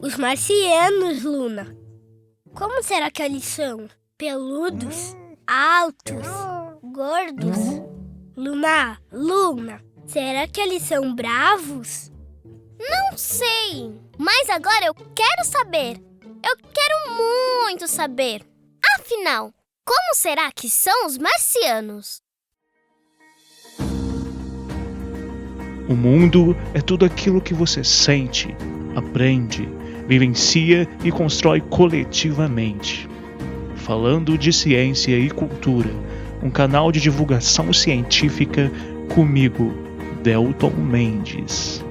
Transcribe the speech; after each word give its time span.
Os 0.00 0.16
marcianos, 0.16 1.22
Luna. 1.24 1.76
Como 2.54 2.82
será 2.82 3.10
que 3.10 3.22
eles 3.22 3.44
são? 3.44 3.88
Peludos? 4.18 5.16
Altos? 5.46 6.26
Gordos? 6.82 7.58
Luna, 8.36 8.98
Luna, 9.10 9.82
será 10.06 10.46
que 10.46 10.60
eles 10.60 10.82
são 10.82 11.14
bravos? 11.14 12.12
Não 12.78 13.16
sei, 13.16 13.98
mas 14.18 14.50
agora 14.50 14.86
eu 14.86 14.94
quero 14.94 15.44
saber. 15.44 15.98
Eu 16.44 16.56
quero 16.56 17.16
muito 17.16 17.88
saber. 17.88 18.42
Afinal, 18.98 19.52
como 19.84 20.14
será 20.14 20.52
que 20.52 20.68
são 20.68 21.06
os 21.06 21.16
marcianos? 21.16 22.20
O 25.88 25.94
mundo 25.94 26.56
é 26.74 26.80
tudo 26.80 27.04
aquilo 27.04 27.40
que 27.40 27.54
você 27.54 27.82
sente, 27.84 28.48
aprende, 28.96 29.68
vivencia 30.08 30.88
e 31.04 31.10
constrói 31.10 31.60
coletivamente. 31.60 33.08
Falando 33.76 34.36
de 34.36 34.52
ciência 34.52 35.16
e 35.16 35.30
cultura, 35.30 35.90
um 36.42 36.50
canal 36.50 36.90
de 36.90 37.00
divulgação 37.00 37.72
científica 37.72 38.70
comigo, 39.14 39.72
Delton 40.22 40.70
Mendes. 40.70 41.85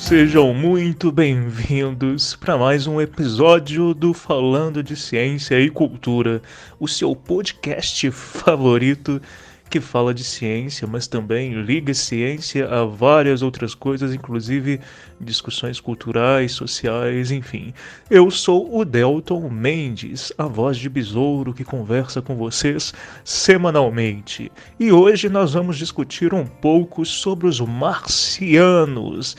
Sejam 0.00 0.54
muito 0.54 1.12
bem-vindos 1.12 2.34
para 2.34 2.56
mais 2.56 2.86
um 2.86 2.98
episódio 2.98 3.92
do 3.92 4.14
Falando 4.14 4.82
de 4.82 4.96
Ciência 4.96 5.60
e 5.60 5.68
Cultura, 5.68 6.40
o 6.80 6.88
seu 6.88 7.14
podcast 7.14 8.10
favorito 8.10 9.20
que 9.68 9.78
fala 9.78 10.14
de 10.14 10.24
ciência, 10.24 10.88
mas 10.88 11.06
também 11.06 11.52
liga 11.62 11.92
ciência 11.92 12.66
a 12.66 12.84
várias 12.84 13.42
outras 13.42 13.74
coisas, 13.74 14.14
inclusive 14.14 14.80
discussões 15.20 15.78
culturais, 15.78 16.52
sociais, 16.52 17.30
enfim. 17.30 17.72
Eu 18.10 18.30
sou 18.30 18.76
o 18.76 18.86
Delton 18.86 19.48
Mendes, 19.50 20.32
a 20.36 20.46
voz 20.46 20.78
de 20.78 20.88
besouro 20.88 21.52
que 21.52 21.62
conversa 21.62 22.22
com 22.22 22.34
vocês 22.36 22.92
semanalmente. 23.22 24.50
E 24.80 24.90
hoje 24.90 25.28
nós 25.28 25.52
vamos 25.52 25.76
discutir 25.76 26.32
um 26.32 26.46
pouco 26.46 27.04
sobre 27.04 27.46
os 27.46 27.60
marcianos. 27.60 29.36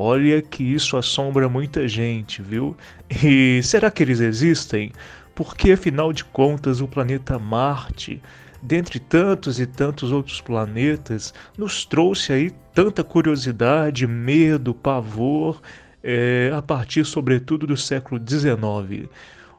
Olha 0.00 0.40
que 0.40 0.62
isso 0.62 0.96
assombra 0.96 1.48
muita 1.48 1.88
gente, 1.88 2.40
viu? 2.40 2.76
E 3.10 3.60
será 3.64 3.90
que 3.90 4.00
eles 4.00 4.20
existem? 4.20 4.92
Porque 5.34 5.72
afinal 5.72 6.12
de 6.12 6.24
contas 6.24 6.80
o 6.80 6.86
planeta 6.86 7.36
Marte, 7.36 8.22
dentre 8.62 9.00
tantos 9.00 9.58
e 9.58 9.66
tantos 9.66 10.12
outros 10.12 10.40
planetas, 10.40 11.34
nos 11.56 11.84
trouxe 11.84 12.32
aí 12.32 12.52
tanta 12.72 13.02
curiosidade, 13.02 14.06
medo, 14.06 14.72
pavor, 14.72 15.60
é, 16.00 16.52
a 16.56 16.62
partir 16.62 17.04
sobretudo 17.04 17.66
do 17.66 17.76
século 17.76 18.20
XIX. 18.24 19.10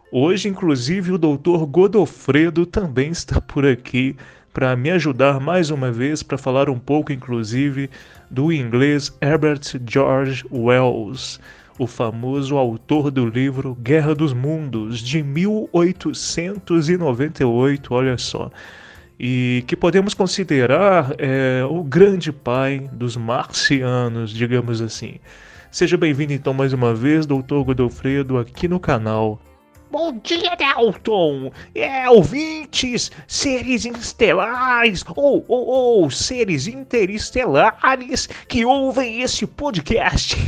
Hoje, 0.10 0.48
inclusive, 0.48 1.12
o 1.12 1.18
doutor 1.18 1.66
Godofredo 1.66 2.66
também 2.66 3.12
está 3.12 3.42
por 3.42 3.66
aqui 3.66 4.16
para 4.54 4.76
me 4.76 4.92
ajudar 4.92 5.40
mais 5.40 5.70
uma 5.70 5.90
vez 5.92 6.24
para 6.24 6.38
falar 6.38 6.70
um 6.70 6.80
pouco, 6.80 7.12
inclusive, 7.12 7.90
do 8.30 8.52
inglês 8.52 9.16
Herbert 9.22 9.62
George 9.88 10.44
Wells, 10.52 11.40
o 11.78 11.88
famoso 11.88 12.58
autor 12.58 13.10
do 13.10 13.26
livro 13.26 13.78
Guerra 13.82 14.14
dos 14.14 14.34
Mundos, 14.34 15.00
de 15.00 15.24
1898, 15.24 17.94
olha 17.94 18.18
só. 18.18 18.52
E 19.20 19.64
que 19.68 19.76
podemos 19.76 20.14
considerar 20.14 21.14
é, 21.18 21.66
o 21.70 21.84
grande 21.84 22.32
pai 22.32 22.90
dos 22.92 23.18
marcianos, 23.18 24.32
digamos 24.32 24.82
assim. 24.82 25.16
Seja 25.72 25.98
bem-vindo 25.98 26.34
então 26.34 26.54
mais 26.54 26.74
uma 26.74 26.96
vez, 26.96 27.26
doutor 27.26 27.64
Godofredo, 27.64 28.38
aqui 28.38 28.68
no 28.68 28.80
canal. 28.80 29.42
Bom 29.92 30.20
dia, 30.24 30.56
Dalton! 30.56 31.52
É, 31.74 32.08
ouvintes, 32.08 33.12
seres 33.28 33.86
estelares 33.86 35.04
ou, 35.16 35.44
ou, 35.48 36.02
ou 36.02 36.12
seres 36.12 36.68
interestelares 36.68 38.28
que 38.48 38.64
ouvem 38.64 39.22
esse 39.22 39.48
podcast. 39.48 40.36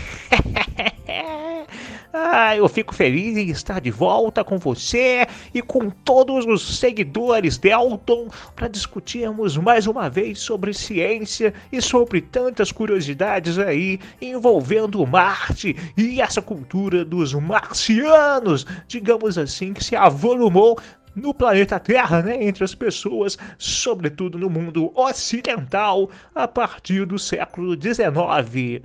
Ah, 2.14 2.58
eu 2.58 2.68
fico 2.68 2.94
feliz 2.94 3.38
em 3.38 3.50
estar 3.50 3.80
de 3.80 3.90
volta 3.90 4.44
com 4.44 4.58
você 4.58 5.26
e 5.54 5.62
com 5.62 5.90
todos 5.90 6.46
os 6.46 6.78
seguidores 6.78 7.58
de 7.58 7.70
Elton 7.70 8.28
para 8.54 8.68
discutirmos 8.68 9.56
mais 9.56 9.88
uma 9.88 10.10
vez 10.10 10.40
sobre 10.40 10.74
ciência 10.74 11.54
e 11.72 11.82
sobre 11.82 12.20
tantas 12.20 12.70
curiosidades 12.70 13.58
aí 13.58 13.98
envolvendo 14.22 15.08
Marte 15.08 15.74
e 15.96 16.20
essa 16.20 16.42
cultura 16.42 17.06
dos 17.06 17.34
marcianos, 17.34 18.68
digamos 18.90 19.38
assim, 19.38 19.72
que 19.72 19.84
se 19.84 19.96
avolumou 19.96 20.78
no 21.16 21.34
planeta 21.34 21.80
Terra, 21.80 22.22
né, 22.22 22.44
entre 22.44 22.66
as 22.66 22.76
pessoas, 22.76 23.38
sobretudo 23.58 24.38
no 24.38 24.50
mundo 24.50 24.92
ocidental, 24.96 26.10
a 26.36 26.46
partir 26.46 27.06
do 27.06 27.18
século 27.18 27.74
XIX. 27.82 28.82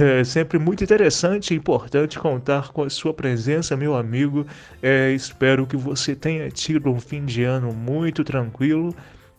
É 0.00 0.24
sempre 0.24 0.58
muito 0.58 0.82
interessante 0.82 1.52
e 1.52 1.56
importante 1.56 2.18
contar 2.18 2.72
com 2.72 2.82
a 2.82 2.90
sua 2.90 3.12
presença, 3.12 3.76
meu 3.76 3.94
amigo. 3.94 4.46
É, 4.82 5.10
espero 5.12 5.66
que 5.66 5.76
você 5.76 6.14
tenha 6.14 6.48
tido 6.50 6.90
um 6.90 6.98
fim 6.98 7.24
de 7.24 7.42
ano 7.42 7.72
muito 7.74 8.24
tranquilo, 8.24 8.94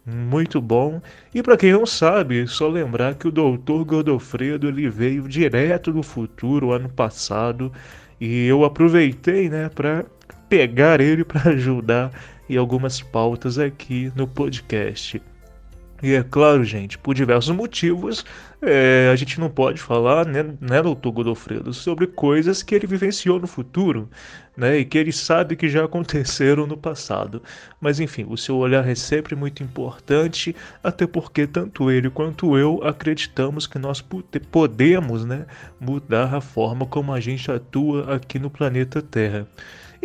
muito 0.06 0.62
bom. 0.62 1.02
E 1.34 1.42
para 1.42 1.58
quem 1.58 1.72
não 1.72 1.86
sabe, 1.86 2.46
só 2.48 2.68
lembrar 2.68 3.16
que 3.16 3.28
o 3.28 3.32
Dr. 3.32 3.84
Godofredo 3.84 4.68
ele 4.68 4.90
veio 4.90 5.28
direto 5.28 5.92
do 5.92 6.04
futuro 6.04 6.72
ano 6.72 6.90
passado 6.90 7.72
e 8.20 8.46
eu 8.46 8.64
aproveitei, 8.64 9.50
né, 9.50 9.70
para 9.70 10.06
pegar 10.48 11.02
ele 11.02 11.24
para 11.26 11.52
ajudar 11.52 12.12
em 12.50 12.58
algumas 12.58 13.02
pautas 13.02 13.58
aqui 13.58 14.12
no 14.16 14.28
podcast. 14.28 15.20
E 16.04 16.14
é 16.16 16.22
claro, 16.22 16.66
gente, 16.66 16.98
por 16.98 17.16
diversos 17.16 17.56
motivos, 17.56 18.26
é, 18.62 19.10
a 19.10 19.16
gente 19.16 19.40
não 19.40 19.50
pode 19.50 19.82
falar, 19.82 20.26
né, 20.26 20.44
né, 20.60 20.82
doutor 20.82 21.14
Godofredo, 21.14 21.74
sobre 21.74 22.08
coisas 22.08 22.62
que 22.62 22.76
ele 22.76 22.86
vivenciou 22.86 23.40
no 23.40 23.48
futuro, 23.48 24.10
né, 24.56 24.80
e 24.80 24.84
que 24.84 24.98
ele 24.98 25.14
sabe 25.14 25.56
que 25.56 25.70
já 25.70 25.86
aconteceram 25.86 26.68
no 26.68 26.76
passado. 26.76 27.42
Mas 27.80 28.02
enfim, 28.02 28.26
o 28.28 28.38
seu 28.38 28.58
olhar 28.58 28.86
é 28.86 28.96
sempre 28.96 29.34
muito 29.34 29.64
importante, 29.64 30.54
até 30.84 31.08
porque 31.08 31.48
tanto 31.48 31.90
ele 31.90 32.10
quanto 32.10 32.58
eu 32.58 32.84
acreditamos 32.84 33.66
que 33.66 33.80
nós 33.80 34.04
podemos, 34.52 35.24
né, 35.24 35.46
mudar 35.80 36.36
a 36.36 36.42
forma 36.42 36.86
como 36.86 37.14
a 37.14 37.22
gente 37.22 37.50
atua 37.50 38.14
aqui 38.14 38.38
no 38.40 38.50
planeta 38.50 39.02
Terra. 39.02 39.48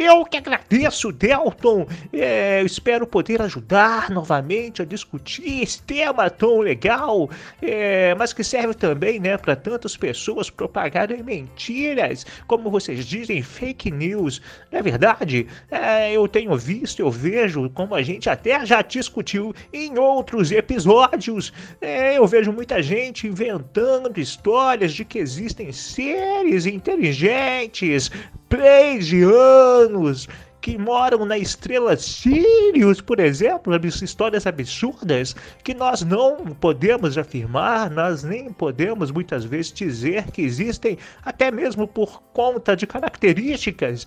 Eu 0.01 0.25
que 0.25 0.37
agradeço, 0.37 1.11
Delton. 1.11 1.85
É, 2.13 2.63
espero 2.63 3.05
poder 3.05 3.43
ajudar 3.43 4.11
novamente 4.11 4.81
a 4.81 4.85
discutir 4.85 5.65
esse 5.65 5.83
tema 5.83 6.31
tão 6.31 6.61
legal, 6.61 7.29
é, 7.61 8.15
mas 8.15 8.33
que 8.33 8.45
serve 8.45 8.75
também, 8.75 9.19
né, 9.19 9.37
para 9.37 9.57
tantas 9.57 9.97
pessoas 9.97 10.51
propagarem 10.51 11.21
mentiras, 11.21 12.25
como 12.47 12.71
vocês 12.71 13.05
dizem, 13.07 13.43
fake 13.43 13.91
news. 13.91 14.41
Não 14.71 14.79
é 14.79 14.83
verdade? 14.83 15.49
É, 15.69 16.13
eu 16.13 16.29
tenho 16.29 16.57
visto, 16.57 17.01
eu 17.01 17.11
vejo, 17.11 17.69
como 17.71 17.97
a 17.97 18.01
gente 18.01 18.31
até 18.31 18.65
já 18.65 18.83
discutiu 18.83 19.53
em 19.73 19.99
outros 19.99 20.53
episódios, 20.53 21.53
é, 21.81 22.19
eu 22.19 22.27
vejo 22.29 22.53
muita 22.53 22.81
gente 22.81 23.27
inventando 23.27 24.21
histórias 24.21 24.93
de 24.93 25.05
que 25.05 25.19
existem 25.19 25.73
seres 25.73 26.67
inteligentes 26.67 28.13
anos 29.23 30.29
que 30.61 30.77
moram 30.77 31.25
na 31.25 31.39
estrela 31.39 31.97
Sirius, 31.97 33.01
por 33.01 33.21
exemplo, 33.21 33.73
histórias 34.03 34.47
absurdas 34.47 35.35
que 35.63 35.73
nós 35.73 36.03
não 36.03 36.37
podemos 36.47 37.17
afirmar, 37.17 37.91
nós 37.91 38.25
nem 38.25 38.53
podemos 38.53 39.11
muitas 39.11 39.45
vezes 39.45 39.73
dizer 39.73 40.31
que 40.31 40.43
existem, 40.43 40.99
até 41.25 41.51
mesmo 41.51 41.87
por 41.87 42.21
conta 42.33 42.77
de 42.77 42.87
características 42.87 44.07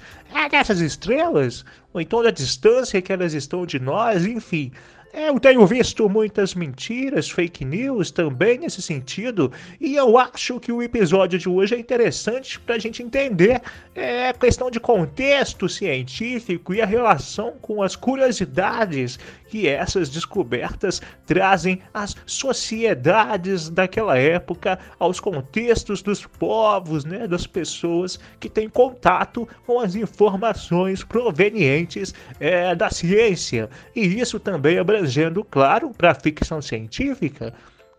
dessas 0.50 0.82
estrelas, 0.82 1.64
ou 1.94 2.02
então 2.02 2.22
da 2.22 2.32
distância 2.32 3.02
que 3.02 3.14
elas 3.14 3.34
estão 3.34 3.66
de 3.66 3.80
nós, 3.80 4.26
enfim. 4.26 4.72
Eu 5.13 5.38
tenho 5.42 5.66
visto 5.68 6.08
muitas 6.08 6.56
mentiras, 6.56 7.30
fake 7.30 7.66
news 7.66 8.12
também 8.12 8.58
nesse 8.58 8.81
sentido, 8.81 9.52
e 9.80 9.96
eu 9.96 10.18
acho 10.18 10.58
que 10.58 10.72
o 10.72 10.81
episódio 10.81 11.38
de 11.38 11.50
hoje 11.50 11.75
é 11.75 11.80
interessante 11.80 12.58
para 12.58 12.75
a 12.75 12.80
gente 12.80 13.04
entender 13.04 13.62
é, 13.94 14.30
a 14.30 14.34
questão 14.34 14.72
de 14.72 14.80
contexto 14.80 15.68
científico 15.68 16.74
e 16.74 16.81
a 16.81 16.86
relação 16.86 17.56
com 17.62 17.84
as 17.84 17.94
curiosidades 17.94 19.19
que 19.50 19.68
essas 19.68 20.10
descobertas 20.10 21.02
trazem 21.25 21.81
às 21.94 22.16
sociedades 22.25 23.69
daquela 23.69 24.18
época, 24.18 24.80
aos 24.98 25.19
contextos 25.19 26.02
dos 26.02 26.25
povos, 26.25 27.04
né, 27.04 27.28
das 27.28 27.46
pessoas 27.46 28.18
que 28.40 28.50
têm 28.50 28.69
contato 28.69 29.46
com 29.66 29.81
as 29.81 29.96
informações 29.96 31.04
provenientes 31.04 32.14
é, 32.40 32.74
da 32.74 32.90
ciência. 32.90 33.69
E 33.94 34.00
isso 34.22 34.40
também 34.40 34.78
abrangendo, 35.01 35.44
claro, 35.44 35.89
para 35.89 36.12
a 36.12 36.15
ficção 36.15 36.62
científica, 36.62 37.53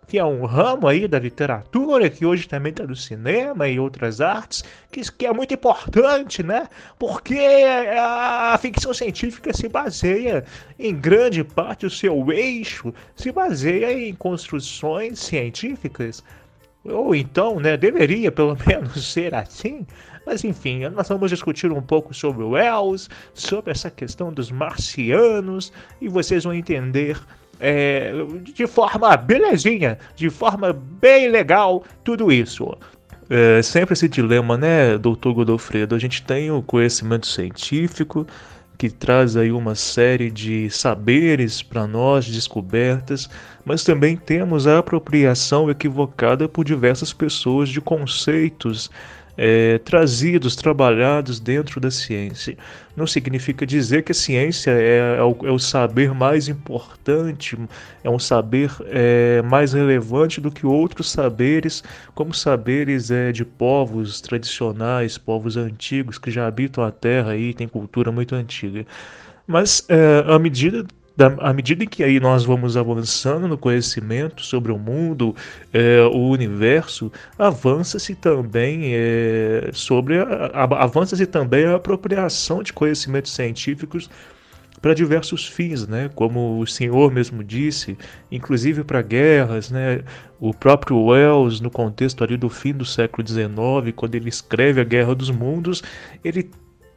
que 0.07 0.19
é 0.19 0.25
um 0.25 0.45
ramo 0.45 0.87
aí 0.87 1.09
da 1.09 1.19
literatura, 1.19 2.09
que 2.09 2.25
hoje 2.25 2.47
também 2.47 2.71
está 2.71 2.85
no 2.85 2.95
cinema 2.95 3.69
e 3.69 3.79
outras 3.79 4.21
artes, 4.21 4.63
que, 4.91 5.01
que 5.13 5.27
é 5.27 5.33
muito 5.33 5.55
importante, 5.55 6.43
né? 6.43 6.69
Porque 6.99 7.39
a 7.99 8.57
ficção 8.61 8.93
científica 8.93 9.53
se 9.53 9.69
baseia, 9.69 10.45
em 10.79 10.95
grande 10.95 11.43
parte, 11.43 11.87
o 11.87 11.91
seu 11.91 12.31
eixo 12.31 12.95
se 13.17 13.33
baseia 13.33 13.93
em 13.93 14.15
construções 14.15 15.19
científicas. 15.19 16.23
Ou 16.85 17.15
então, 17.15 17.61
né, 17.61 17.77
deveria 17.77 18.31
pelo 18.31 18.57
menos 18.67 19.13
ser 19.13 19.35
assim, 19.35 19.87
mas 20.27 20.45
enfim, 20.45 20.89
nós 20.89 21.09
vamos 21.09 21.31
discutir 21.31 21.71
um 21.71 21.83
pouco 21.83 22.15
sobre 22.15 22.43
o 22.43 22.51
Wells, 22.51 23.09
sobre 23.35 23.71
essa 23.71 23.91
questão 23.91 24.33
dos 24.33 24.51
marcianos, 24.51 25.73
e 26.01 26.09
vocês 26.09 26.45
vão 26.45 26.55
entender 26.55 27.19
é, 27.61 28.13
de 28.43 28.67
forma 28.67 29.17
belezinha, 29.17 29.99
de 30.17 30.29
forma 30.31 30.73
bem 30.73 31.29
legal, 31.29 31.85
tudo 32.03 32.33
isso. 32.33 32.77
É 33.31 33.63
sempre 33.63 33.95
esse 33.95 34.09
dilema, 34.09 34.59
né, 34.59 34.99
doutor 34.99 35.33
Godofredo? 35.33 35.95
A 35.95 35.99
gente 35.99 36.23
tem 36.23 36.51
o 36.51 36.61
conhecimento 36.61 37.27
científico 37.27 38.27
que 38.77 38.91
traz 38.91 39.37
aí 39.37 39.53
uma 39.53 39.77
série 39.77 40.29
de 40.29 40.69
saberes 40.69 41.63
para 41.63 41.87
nós, 41.87 42.27
descobertas, 42.27 43.31
mas 43.65 43.85
também 43.85 44.17
temos 44.17 44.67
a 44.67 44.79
apropriação 44.79 45.71
equivocada 45.71 46.49
por 46.49 46.65
diversas 46.65 47.13
pessoas 47.13 47.69
de 47.69 47.81
conceitos 47.81 48.91
é, 49.37 49.79
trazidos, 49.79 50.55
trabalhados 50.57 51.41
dentro 51.41 51.81
da 51.81 51.91
ciência. 51.91 52.57
Não 52.95 53.07
significa 53.07 53.67
dizer 53.67 54.03
que 54.03 54.13
a 54.13 54.15
ciência 54.15 54.71
é, 54.71 55.17
é, 55.19 55.23
o, 55.23 55.37
é 55.45 55.51
o, 55.51 55.59
saber 55.59 56.13
mais 56.13 56.49
importante, 56.49 57.59
é 58.05 58.11
um 58.11 58.19
saber 58.19 58.71
é, 58.87 59.41
mais 59.43 59.73
relevante 59.73 60.41
do 60.41 60.51
que 60.51 60.67
outros 60.67 61.11
saberes, 61.11 61.83
como 62.15 62.35
saberes 62.35 63.11
é, 63.11 63.33
de 63.33 63.45
povos 63.45 64.21
tradicionais, 64.21 65.17
povos 65.17 65.57
antigos 65.57 66.19
que 66.19 66.31
já 66.31 66.47
habitam 66.47 66.85
a 66.85 66.91
Terra 66.91 67.37
e 67.37 67.55
têm 67.55 67.67
cultura 67.67 68.13
muito 68.13 68.35
antiga. 68.35 68.85
Mas 69.47 69.85
é, 69.89 70.25
à 70.27 70.39
medida 70.39 70.87
da, 71.17 71.27
à 71.39 71.53
medida 71.53 71.85
que 71.87 72.03
aí 72.03 72.19
nós 72.19 72.45
vamos 72.45 72.77
avançando 72.77 73.47
no 73.47 73.59
conhecimento 73.59 74.43
sobre 74.43 74.73
o 74.73 74.79
mundo, 74.79 75.35
é, 75.73 76.03
o 76.03 76.29
universo, 76.29 77.13
avança-se 77.39 78.15
também 78.15 78.95
é, 78.95 79.71
sobre 79.73 80.17
avança-se 80.53 81.27
também 81.27 81.67
a 81.67 81.77
apropriação 81.77 82.63
de 82.63 82.73
conhecimentos 82.73 83.33
científicos 83.33 84.09
para 84.83 84.95
diversos 84.95 85.47
fins, 85.47 85.87
né? 85.87 86.11
Como 86.13 86.59
o 86.59 86.67
senhor 86.67 87.13
mesmo 87.13 87.45
disse, 87.45 87.97
inclusive 88.33 88.83
para 88.83 89.01
guerras, 89.01 89.71
né? 89.71 90.03
O 90.41 90.53
próprio 90.53 91.01
Wells, 91.01 91.61
no 91.61 91.71
contexto 91.71 92.25
ali 92.25 92.37
do 92.37 92.49
fim 92.49 92.73
do 92.73 92.85
século 92.85 93.27
XIX, 93.27 93.95
quando 93.95 94.17
ele 94.17 94.29
escreve 94.29 94.81
a 94.81 94.85
Guerra 94.85 95.15
dos 95.15 95.31
Mundos, 95.31 95.85
ele 96.25 96.51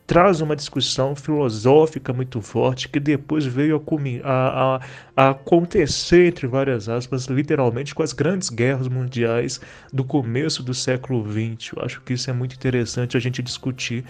traz 0.08 0.40
uma 0.42 0.56
discussão 0.56 1.16
filosófica 1.16 2.14
muito 2.14 2.42
forte 2.42 2.88
que 2.88 3.00
depois 3.00 3.46
veio 3.46 3.82
a, 4.24 4.30
a, 4.76 4.82
a, 5.16 5.30
acontecer, 5.32 6.28
entre 6.28 6.48
várias 6.48 6.88
aspas, 6.88 7.26
literalmente 7.26 7.96
com 7.96 8.04
as 8.04 8.14
grandes 8.14 8.50
guerras 8.50 8.88
mundiais 8.88 9.60
do 9.92 10.04
começo 10.04 10.62
do 10.62 10.74
século 10.74 11.26
XX. 11.26 11.74
Eu 11.76 11.84
acho 11.84 12.02
que 12.02 12.14
isso 12.14 12.30
é 12.30 12.34
muito 12.34 12.56
interessante 12.56 13.18
a 13.18 13.20
gente 13.20 13.42
discutir. 13.42 14.06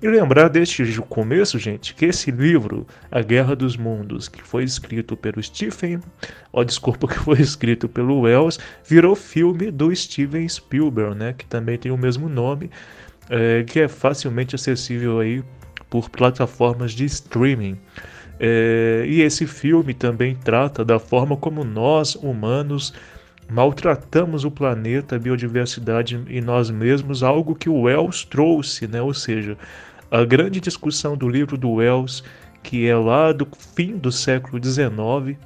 E 0.00 0.06
lembrar 0.06 0.48
deste 0.48 0.84
começo, 1.08 1.58
gente, 1.58 1.94
que 1.94 2.04
esse 2.04 2.30
livro, 2.30 2.86
A 3.10 3.20
Guerra 3.22 3.56
dos 3.56 3.76
Mundos, 3.76 4.28
que 4.28 4.40
foi 4.40 4.62
escrito 4.62 5.16
pelo 5.16 5.42
Stephen, 5.42 6.00
ó, 6.52 6.62
desculpa, 6.62 7.08
que 7.08 7.18
foi 7.18 7.40
escrito 7.40 7.88
pelo 7.88 8.20
Wells, 8.20 8.58
virou 8.84 9.16
filme 9.16 9.70
do 9.70 9.94
Steven 9.94 10.48
Spielberg, 10.48 11.16
né, 11.16 11.34
que 11.36 11.44
também 11.44 11.76
tem 11.76 11.90
o 11.90 11.96
mesmo 11.96 12.28
nome, 12.28 12.70
é, 13.30 13.62
que 13.62 13.80
é 13.80 13.88
facilmente 13.88 14.54
acessível 14.54 15.20
aí 15.20 15.42
por 15.88 16.10
plataformas 16.10 16.92
de 16.92 17.04
streaming. 17.04 17.78
É, 18.38 19.04
e 19.06 19.22
esse 19.22 19.46
filme 19.46 19.94
também 19.94 20.34
trata 20.34 20.84
da 20.84 20.98
forma 20.98 21.36
como 21.36 21.62
nós, 21.62 22.14
humanos, 22.16 22.92
maltratamos 23.50 24.44
o 24.44 24.50
planeta, 24.50 25.16
a 25.16 25.18
biodiversidade 25.18 26.22
e 26.28 26.40
nós 26.40 26.70
mesmos, 26.70 27.22
algo 27.22 27.54
que 27.54 27.68
o 27.68 27.82
Wells 27.82 28.24
trouxe, 28.24 28.86
né? 28.86 29.02
ou 29.02 29.12
seja, 29.12 29.56
a 30.10 30.24
grande 30.24 30.60
discussão 30.60 31.16
do 31.16 31.28
livro 31.28 31.56
do 31.56 31.70
Wells, 31.72 32.22
que 32.62 32.86
é 32.86 32.96
lá 32.96 33.32
do 33.32 33.46
fim 33.74 33.96
do 33.96 34.10
século 34.10 34.62
XIX, 34.62 35.38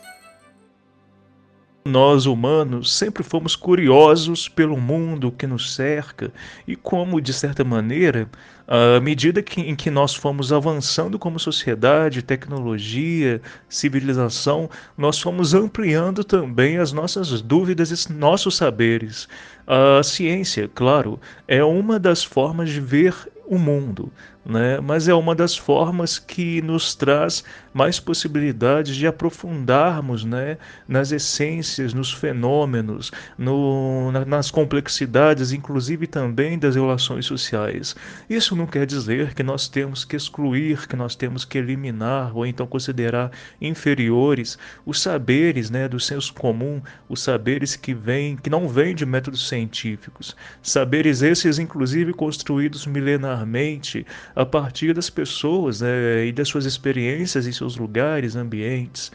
Nós 1.85 2.25
humanos 2.25 2.93
sempre 2.93 3.23
fomos 3.23 3.55
curiosos 3.55 4.49
pelo 4.49 4.75
mundo 4.75 5.31
que 5.31 5.47
nos 5.47 5.73
cerca 5.73 6.33
e 6.67 6.75
como, 6.75 7.21
de 7.21 7.31
certa 7.31 7.63
maneira, 7.63 8.29
à 8.67 8.99
medida 8.99 9.41
que, 9.41 9.61
em 9.61 9.73
que 9.73 9.89
nós 9.89 10.13
fomos 10.13 10.51
avançando 10.51 11.17
como 11.17 11.39
sociedade, 11.39 12.21
tecnologia, 12.21 13.41
civilização, 13.69 14.69
nós 14.97 15.17
fomos 15.17 15.53
ampliando 15.53 16.25
também 16.25 16.77
as 16.77 16.91
nossas 16.91 17.41
dúvidas 17.41 17.89
e 17.89 18.11
nossos 18.11 18.57
saberes. 18.57 19.29
A 19.65 20.03
ciência, 20.03 20.69
claro, 20.75 21.21
é 21.47 21.63
uma 21.63 21.97
das 21.97 22.21
formas 22.21 22.69
de 22.69 22.81
ver 22.81 23.15
o 23.51 23.57
mundo, 23.57 24.09
né? 24.45 24.79
mas 24.81 25.07
é 25.07 25.13
uma 25.13 25.35
das 25.35 25.55
formas 25.55 26.17
que 26.17 26.61
nos 26.61 26.95
traz 26.95 27.43
mais 27.73 27.99
possibilidades 27.99 28.95
de 28.95 29.07
aprofundarmos 29.07 30.25
né? 30.25 30.57
nas 30.87 31.11
essências, 31.11 31.93
nos 31.93 32.11
fenômenos, 32.11 33.11
no, 33.37 34.11
na, 34.11 34.25
nas 34.25 34.51
complexidades, 34.51 35.51
inclusive 35.51 36.07
também 36.07 36.57
das 36.57 36.75
relações 36.75 37.25
sociais. 37.25 37.95
Isso 38.29 38.55
não 38.55 38.65
quer 38.65 38.85
dizer 38.85 39.33
que 39.33 39.43
nós 39.43 39.67
temos 39.67 40.03
que 40.03 40.15
excluir, 40.15 40.87
que 40.87 40.95
nós 40.95 41.15
temos 41.15 41.45
que 41.45 41.57
eliminar 41.57 42.35
ou 42.35 42.45
então 42.45 42.65
considerar 42.65 43.31
inferiores 43.61 44.57
os 44.85 45.01
saberes 45.01 45.69
né, 45.69 45.87
do 45.87 45.99
senso 45.99 46.33
comum, 46.33 46.81
os 47.07 47.21
saberes 47.21 47.75
que 47.75 47.93
vêm, 47.93 48.35
que 48.35 48.49
não 48.49 48.67
vêm 48.67 48.95
de 48.95 49.05
métodos 49.05 49.47
científicos, 49.47 50.35
saberes 50.61 51.21
esses 51.21 51.59
inclusive 51.59 52.13
construídos 52.13 52.85
milenarmente 52.85 54.05
a 54.35 54.45
partir 54.45 54.93
das 54.93 55.09
pessoas 55.09 55.81
né, 55.81 56.25
e 56.25 56.31
das 56.31 56.47
suas 56.47 56.65
experiências 56.65 57.47
em 57.47 57.51
seus 57.51 57.77
lugares, 57.77 58.35
ambientes. 58.35 59.11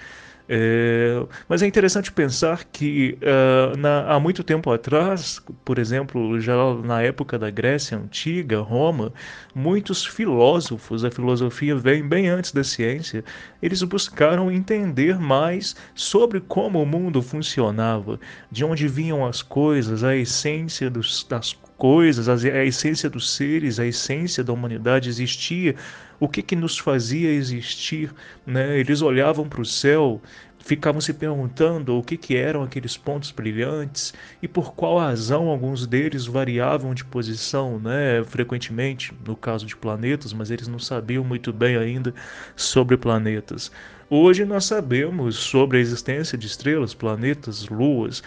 É, 0.48 1.26
mas 1.48 1.60
é 1.60 1.66
interessante 1.66 2.12
pensar 2.12 2.64
que 2.64 3.18
uh, 3.20 3.76
na, 3.76 4.12
há 4.12 4.20
muito 4.20 4.44
tempo 4.44 4.70
atrás, 4.70 5.42
por 5.64 5.76
exemplo, 5.78 6.40
já 6.40 6.54
na 6.84 7.02
época 7.02 7.36
da 7.36 7.50
Grécia 7.50 7.98
Antiga, 7.98 8.60
Roma, 8.60 9.12
muitos 9.54 10.06
filósofos, 10.06 11.04
a 11.04 11.10
filosofia 11.10 11.74
vem 11.74 12.06
bem 12.06 12.28
antes 12.28 12.52
da 12.52 12.62
ciência, 12.62 13.24
eles 13.60 13.82
buscaram 13.82 14.50
entender 14.50 15.18
mais 15.18 15.74
sobre 15.94 16.40
como 16.40 16.80
o 16.80 16.86
mundo 16.86 17.20
funcionava, 17.20 18.20
de 18.50 18.64
onde 18.64 18.86
vinham 18.86 19.26
as 19.26 19.42
coisas, 19.42 20.04
a 20.04 20.14
essência 20.14 20.88
dos, 20.88 21.24
das 21.24 21.52
coisas, 21.76 22.28
a 22.28 22.64
essência 22.64 23.08
dos 23.08 23.34
seres, 23.34 23.78
a 23.78 23.86
essência 23.86 24.42
da 24.42 24.52
humanidade 24.52 25.08
existia, 25.08 25.74
o 26.18 26.28
que, 26.28 26.42
que 26.42 26.56
nos 26.56 26.78
fazia 26.78 27.30
existir. 27.30 28.12
Né? 28.46 28.78
Eles 28.78 29.02
olhavam 29.02 29.48
para 29.48 29.60
o 29.60 29.64
céu, 29.64 30.20
ficavam 30.58 31.00
se 31.00 31.12
perguntando 31.12 31.96
o 31.96 32.02
que, 32.02 32.16
que 32.16 32.36
eram 32.36 32.62
aqueles 32.62 32.96
pontos 32.96 33.30
brilhantes 33.30 34.12
e 34.42 34.48
por 34.48 34.74
qual 34.74 34.98
razão 34.98 35.48
alguns 35.48 35.86
deles 35.86 36.26
variavam 36.26 36.94
de 36.94 37.04
posição, 37.04 37.78
né? 37.78 38.24
frequentemente, 38.24 39.12
no 39.24 39.36
caso 39.36 39.66
de 39.66 39.76
planetas, 39.76 40.32
mas 40.32 40.50
eles 40.50 40.66
não 40.66 40.78
sabiam 40.78 41.22
muito 41.22 41.52
bem 41.52 41.76
ainda 41.76 42.14
sobre 42.56 42.96
planetas. 42.96 43.70
Hoje 44.08 44.44
nós 44.44 44.64
sabemos 44.64 45.36
sobre 45.36 45.78
a 45.78 45.80
existência 45.80 46.38
de 46.38 46.46
estrelas, 46.46 46.94
planetas, 46.94 47.68
luas. 47.68 48.22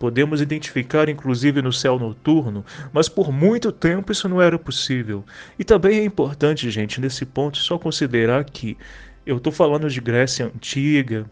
Podemos 0.00 0.40
identificar 0.40 1.10
inclusive 1.10 1.60
no 1.60 1.70
céu 1.70 1.98
noturno, 1.98 2.64
mas 2.90 3.06
por 3.06 3.30
muito 3.30 3.70
tempo 3.70 4.10
isso 4.10 4.30
não 4.30 4.40
era 4.40 4.58
possível. 4.58 5.22
E 5.58 5.62
também 5.62 5.98
é 5.98 6.04
importante, 6.04 6.70
gente, 6.70 6.98
nesse 7.02 7.26
ponto, 7.26 7.58
só 7.58 7.78
considerar 7.78 8.42
que 8.44 8.78
eu 9.26 9.36
estou 9.36 9.52
falando 9.52 9.90
de 9.90 10.00
Grécia 10.00 10.46
Antiga, 10.46 11.26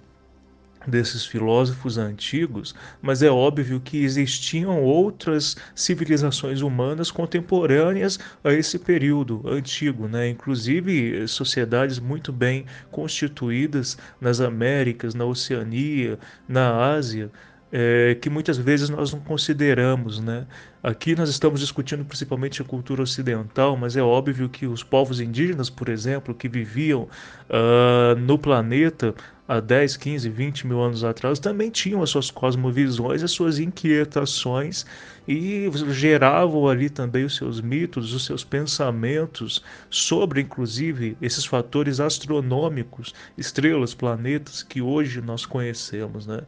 desses 0.86 1.24
filósofos 1.24 1.96
antigos, 1.96 2.74
mas 3.00 3.22
é 3.22 3.30
óbvio 3.30 3.80
que 3.80 4.04
existiam 4.04 4.82
outras 4.82 5.56
civilizações 5.74 6.60
humanas 6.60 7.10
contemporâneas 7.10 8.18
a 8.44 8.52
esse 8.52 8.78
período 8.78 9.42
antigo, 9.46 10.06
né? 10.08 10.28
inclusive 10.28 11.26
sociedades 11.26 11.98
muito 11.98 12.32
bem 12.32 12.66
constituídas 12.90 13.96
nas 14.20 14.40
Américas, 14.40 15.14
na 15.14 15.24
Oceania, 15.24 16.18
na 16.46 16.92
Ásia, 16.92 17.30
é, 17.72 18.16
que 18.20 18.30
muitas 18.30 18.56
vezes 18.56 18.88
nós 18.88 19.12
não 19.12 19.20
consideramos. 19.20 20.20
Né? 20.20 20.46
Aqui 20.82 21.14
nós 21.14 21.28
estamos 21.28 21.60
discutindo 21.60 22.04
principalmente 22.04 22.62
a 22.62 22.64
cultura 22.64 23.02
ocidental, 23.02 23.76
mas 23.76 23.96
é 23.96 24.02
óbvio 24.02 24.48
que 24.48 24.66
os 24.66 24.82
povos 24.82 25.20
indígenas, 25.20 25.68
por 25.70 25.88
exemplo, 25.88 26.34
que 26.34 26.48
viviam 26.48 27.02
uh, 27.48 28.18
no 28.18 28.38
planeta 28.38 29.14
há 29.48 29.60
10, 29.60 29.96
15, 29.96 30.28
20 30.28 30.66
mil 30.66 30.80
anos 30.80 31.02
atrás, 31.02 31.38
também 31.38 31.70
tinham 31.70 32.02
as 32.02 32.10
suas 32.10 32.30
cosmovisões, 32.30 33.22
as 33.22 33.30
suas 33.30 33.58
inquietações 33.58 34.84
e 35.26 35.70
geravam 35.88 36.68
ali 36.68 36.90
também 36.90 37.24
os 37.24 37.34
seus 37.36 37.60
mitos, 37.60 38.12
os 38.12 38.26
seus 38.26 38.44
pensamentos 38.44 39.64
sobre, 39.88 40.42
inclusive, 40.42 41.16
esses 41.20 41.46
fatores 41.46 41.98
astronômicos, 41.98 43.14
estrelas, 43.38 43.94
planetas 43.94 44.62
que 44.62 44.82
hoje 44.82 45.22
nós 45.22 45.46
conhecemos. 45.46 46.26
Né? 46.26 46.42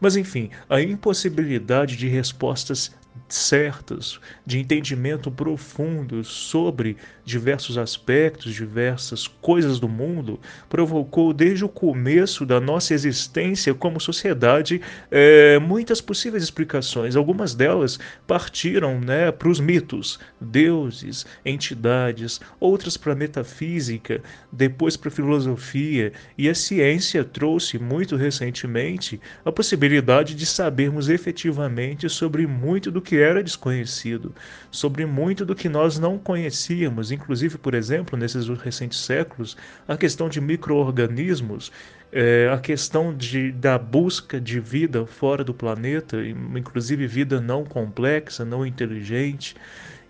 Mas, 0.00 0.16
enfim, 0.16 0.48
a 0.68 0.80
impossibilidade 0.80 1.96
de 1.96 2.08
respostas 2.08 2.90
certas, 3.28 4.20
de 4.44 4.58
entendimento 4.58 5.30
profundo 5.30 6.22
sobre 6.22 6.96
diversos 7.24 7.76
aspectos, 7.76 8.54
diversas 8.54 9.26
coisas 9.26 9.80
do 9.80 9.88
mundo, 9.88 10.38
provocou 10.68 11.32
desde 11.32 11.64
o 11.64 11.68
começo 11.68 12.46
da 12.46 12.60
nossa 12.60 12.94
existência 12.94 13.74
como 13.74 14.00
sociedade 14.00 14.80
é, 15.10 15.58
muitas 15.58 16.00
possíveis 16.00 16.44
explicações. 16.44 17.16
Algumas 17.16 17.54
delas 17.54 17.98
partiram 18.26 19.00
né, 19.00 19.32
para 19.32 19.48
os 19.48 19.58
mitos, 19.58 20.20
deuses, 20.40 21.26
entidades, 21.44 22.40
outras 22.60 22.96
para 22.96 23.12
a 23.12 23.16
metafísica, 23.16 24.22
depois 24.52 24.96
para 24.96 25.08
a 25.08 25.12
filosofia, 25.12 26.12
e 26.38 26.48
a 26.48 26.54
ciência 26.54 27.24
trouxe 27.24 27.78
muito 27.78 28.14
recentemente 28.14 29.20
a 29.44 29.50
possibilidade 29.50 30.34
de 30.34 30.46
sabermos 30.46 31.08
efetivamente 31.08 32.08
sobre 32.08 32.46
muito 32.46 32.90
do 32.90 33.02
que 33.02 33.15
era 33.18 33.42
desconhecido, 33.42 34.34
sobre 34.70 35.06
muito 35.06 35.44
do 35.44 35.54
que 35.54 35.68
nós 35.68 35.98
não 35.98 36.18
conhecíamos, 36.18 37.10
inclusive, 37.10 37.58
por 37.58 37.74
exemplo, 37.74 38.18
nesses 38.18 38.48
recentes 38.48 38.98
séculos, 38.98 39.56
a 39.86 39.96
questão 39.96 40.28
de 40.28 40.40
microorganismos, 40.40 41.72
é, 42.12 42.50
a 42.52 42.58
questão 42.58 43.14
de, 43.14 43.52
da 43.52 43.78
busca 43.78 44.40
de 44.40 44.60
vida 44.60 45.04
fora 45.06 45.42
do 45.42 45.52
planeta, 45.52 46.16
inclusive 46.26 47.06
vida 47.06 47.40
não 47.40 47.64
complexa, 47.64 48.44
não 48.44 48.64
inteligente. 48.64 49.56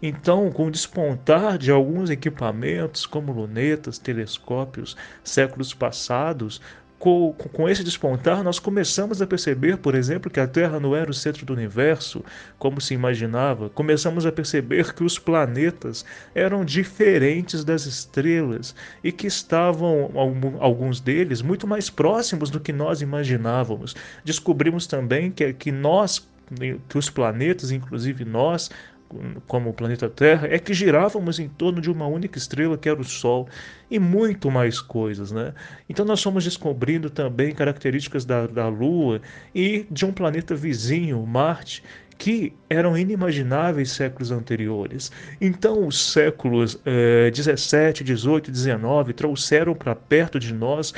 Então, 0.00 0.50
com 0.52 0.66
o 0.66 0.70
despontar 0.70 1.56
de 1.56 1.70
alguns 1.70 2.10
equipamentos, 2.10 3.06
como 3.06 3.32
lunetas, 3.32 3.98
telescópios, 3.98 4.94
séculos 5.24 5.72
passados, 5.72 6.60
com, 6.98 7.32
com 7.32 7.68
esse 7.68 7.84
despontar, 7.84 8.42
nós 8.42 8.58
começamos 8.58 9.20
a 9.20 9.26
perceber, 9.26 9.76
por 9.76 9.94
exemplo, 9.94 10.30
que 10.30 10.40
a 10.40 10.46
Terra 10.46 10.80
não 10.80 10.96
era 10.96 11.10
o 11.10 11.14
centro 11.14 11.44
do 11.44 11.52
universo, 11.52 12.24
como 12.58 12.80
se 12.80 12.94
imaginava. 12.94 13.68
Começamos 13.70 14.24
a 14.24 14.32
perceber 14.32 14.94
que 14.94 15.04
os 15.04 15.18
planetas 15.18 16.04
eram 16.34 16.64
diferentes 16.64 17.64
das 17.64 17.84
estrelas 17.84 18.74
e 19.04 19.12
que 19.12 19.26
estavam, 19.26 20.10
alguns 20.58 21.00
deles, 21.00 21.42
muito 21.42 21.66
mais 21.66 21.90
próximos 21.90 22.50
do 22.50 22.60
que 22.60 22.72
nós 22.72 23.02
imaginávamos. 23.02 23.94
Descobrimos 24.24 24.86
também 24.86 25.30
que, 25.30 25.52
que 25.52 25.70
nós, 25.70 26.26
que 26.88 26.96
os 26.96 27.10
planetas, 27.10 27.70
inclusive 27.70 28.24
nós, 28.24 28.70
como 29.46 29.70
o 29.70 29.72
planeta 29.72 30.08
Terra, 30.08 30.48
é 30.50 30.58
que 30.58 30.74
girávamos 30.74 31.38
em 31.38 31.48
torno 31.48 31.80
de 31.80 31.90
uma 31.90 32.06
única 32.06 32.38
estrela 32.38 32.76
que 32.76 32.88
era 32.88 33.00
o 33.00 33.04
Sol 33.04 33.48
e 33.90 33.98
muito 33.98 34.50
mais 34.50 34.80
coisas, 34.80 35.30
né? 35.30 35.54
Então 35.88 36.04
nós 36.04 36.22
fomos 36.22 36.44
descobrindo 36.44 37.08
também 37.08 37.54
características 37.54 38.24
da, 38.24 38.46
da 38.46 38.68
Lua 38.68 39.20
e 39.54 39.86
de 39.90 40.04
um 40.04 40.12
planeta 40.12 40.54
vizinho, 40.54 41.24
Marte, 41.26 41.82
que 42.18 42.52
eram 42.68 42.96
inimagináveis 42.96 43.90
séculos 43.90 44.30
anteriores. 44.30 45.12
Então, 45.40 45.86
os 45.86 46.12
séculos 46.12 46.78
eh, 46.84 47.30
17, 47.30 48.02
18 48.02 48.50
19 48.50 49.12
trouxeram 49.12 49.74
para 49.74 49.94
perto 49.94 50.38
de 50.38 50.52
nós 50.54 50.94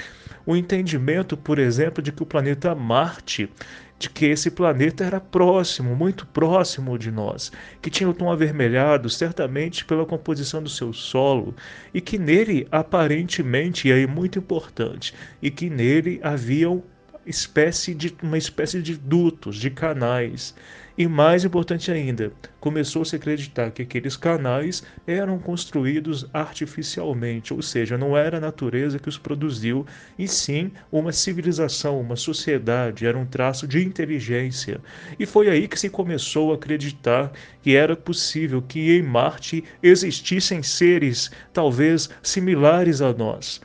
o 0.47 0.57
entendimento, 0.57 1.37
por 1.37 1.59
exemplo, 1.59 2.03
de 2.03 2.13
que 2.13 2.23
o 2.23 2.27
planeta 2.27 2.75
Marte 2.75 3.51
de 3.99 4.09
que 4.09 4.27
esse 4.27 4.51
planeta 4.51 5.05
era 5.05 5.21
próximo, 5.21 5.97
muito 5.97 6.25
próximo 6.27 6.99
de 6.99 7.11
nós, 7.11 7.51
que 7.83 7.91
tinha 7.91 8.09
o 8.09 8.15
tom 8.15 8.31
avermelhado, 8.31 9.11
certamente 9.11 9.85
pela 9.85 10.07
composição 10.07 10.63
do 10.63 10.69
seu 10.69 10.93
solo, 10.93 11.55
e 11.93 12.01
que 12.01 12.17
nele, 12.17 12.69
aparentemente, 12.71 13.89
e 13.89 13.93
aí 13.93 14.07
muito 14.07 14.39
importante, 14.39 15.13
e 15.43 15.51
que 15.51 15.69
nele 15.69 16.21
haviam 16.23 16.83
espécie 17.27 17.95
de, 17.95 18.17
uma 18.23 18.39
espécie 18.39 18.81
de 18.81 18.97
dutos, 18.97 19.57
de 19.57 19.69
canais, 19.69 20.55
e 20.99 21.07
mais 21.07 21.45
importante 21.45 21.93
ainda, 21.93 22.33
começou-se 22.59 23.15
a 23.15 23.19
acreditar 23.21 23.71
que 23.71 23.83
aqueles 23.83 24.17
canais 24.17 24.83
eram 25.07 25.39
construídos 25.39 26.27
artificialmente, 26.33 27.55
ou 27.55 27.63
seja, 27.63 27.97
não 27.97 28.17
era 28.17 28.39
a 28.39 28.41
natureza 28.41 28.99
que 28.99 29.09
os 29.09 29.17
produziu, 29.17 29.87
e 30.19 30.27
sim 30.27 30.73
uma 30.91 31.13
civilização, 31.13 32.01
uma 32.01 32.17
sociedade, 32.17 33.07
era 33.07 33.17
um 33.17 33.25
traço 33.25 33.65
de 33.69 33.81
inteligência. 33.81 34.81
E 35.21 35.25
foi 35.25 35.49
aí 35.49 35.69
que 35.69 35.79
se 35.79 35.89
começou 35.89 36.51
a 36.51 36.57
acreditar 36.57 37.31
que 37.63 37.77
era 37.77 37.95
possível 37.95 38.61
que 38.61 38.91
em 38.91 39.03
Marte 39.03 39.63
existissem 39.81 40.65
seres 40.65 41.31
talvez 41.53 42.11
similares 42.25 43.01
a 43.01 43.13
nós 43.13 43.61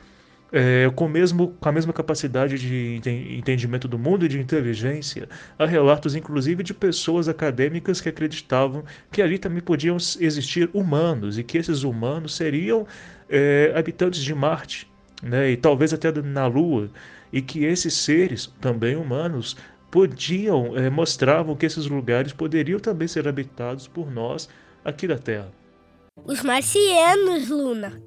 é, 0.54 0.88
com, 0.94 1.08
mesmo, 1.08 1.48
com 1.48 1.68
a 1.68 1.72
mesma 1.72 1.92
capacidade 1.92 2.56
de 2.56 3.00
entendimento 3.36 3.88
do 3.88 3.98
mundo 3.98 4.24
e 4.24 4.28
de 4.28 4.38
inteligência. 4.38 5.28
Há 5.58 5.66
relatos, 5.66 6.14
inclusive, 6.14 6.62
de 6.62 6.72
pessoas 6.72 7.28
acadêmicas 7.28 8.00
que 8.00 8.08
acreditavam 8.08 8.84
que 9.10 9.20
ali 9.20 9.36
também 9.36 9.60
podiam 9.60 9.96
existir 9.96 10.70
humanos 10.72 11.38
e 11.38 11.42
que 11.42 11.58
esses 11.58 11.82
humanos 11.82 12.36
seriam 12.36 12.86
é, 13.28 13.72
habitantes 13.74 14.22
de 14.22 14.32
Marte, 14.32 14.88
né, 15.20 15.50
e 15.50 15.56
talvez 15.56 15.92
até 15.92 16.12
na 16.22 16.46
Lua, 16.46 16.88
e 17.32 17.42
que 17.42 17.64
esses 17.64 17.94
seres, 17.94 18.46
também 18.60 18.94
humanos, 18.94 19.56
podiam, 19.90 20.76
é, 20.76 20.88
mostravam 20.88 21.56
que 21.56 21.66
esses 21.66 21.86
lugares 21.86 22.32
poderiam 22.32 22.78
também 22.78 23.08
ser 23.08 23.26
habitados 23.26 23.88
por 23.88 24.08
nós 24.08 24.48
aqui 24.84 25.08
da 25.08 25.18
Terra. 25.18 25.50
Os 26.24 26.42
marcianos, 26.42 27.48
Luna. 27.48 28.00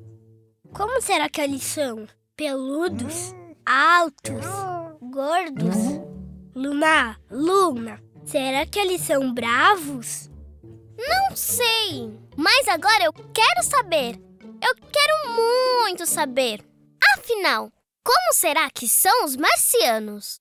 Como 0.72 1.02
será 1.02 1.28
que 1.28 1.42
eles 1.42 1.64
são? 1.64 2.08
Peludos, 2.38 3.34
altos, 3.66 4.46
gordos. 5.02 5.76
Luna, 6.56 7.20
Luna, 7.32 8.00
será 8.26 8.64
que 8.66 8.78
eles 8.80 9.02
são 9.02 9.34
bravos? 9.34 10.30
Não 10.96 11.36
sei, 11.36 12.16
mas 12.36 12.68
agora 12.68 13.06
eu 13.06 13.14
quero 13.14 13.64
saber. 13.64 14.22
Eu 14.62 14.76
quero 14.76 15.36
muito 15.36 16.06
saber. 16.06 16.64
Afinal, 17.16 17.72
como 18.04 18.34
será 18.34 18.70
que 18.70 18.88
são 18.88 19.26
os 19.26 19.36
marcianos? 19.36 20.40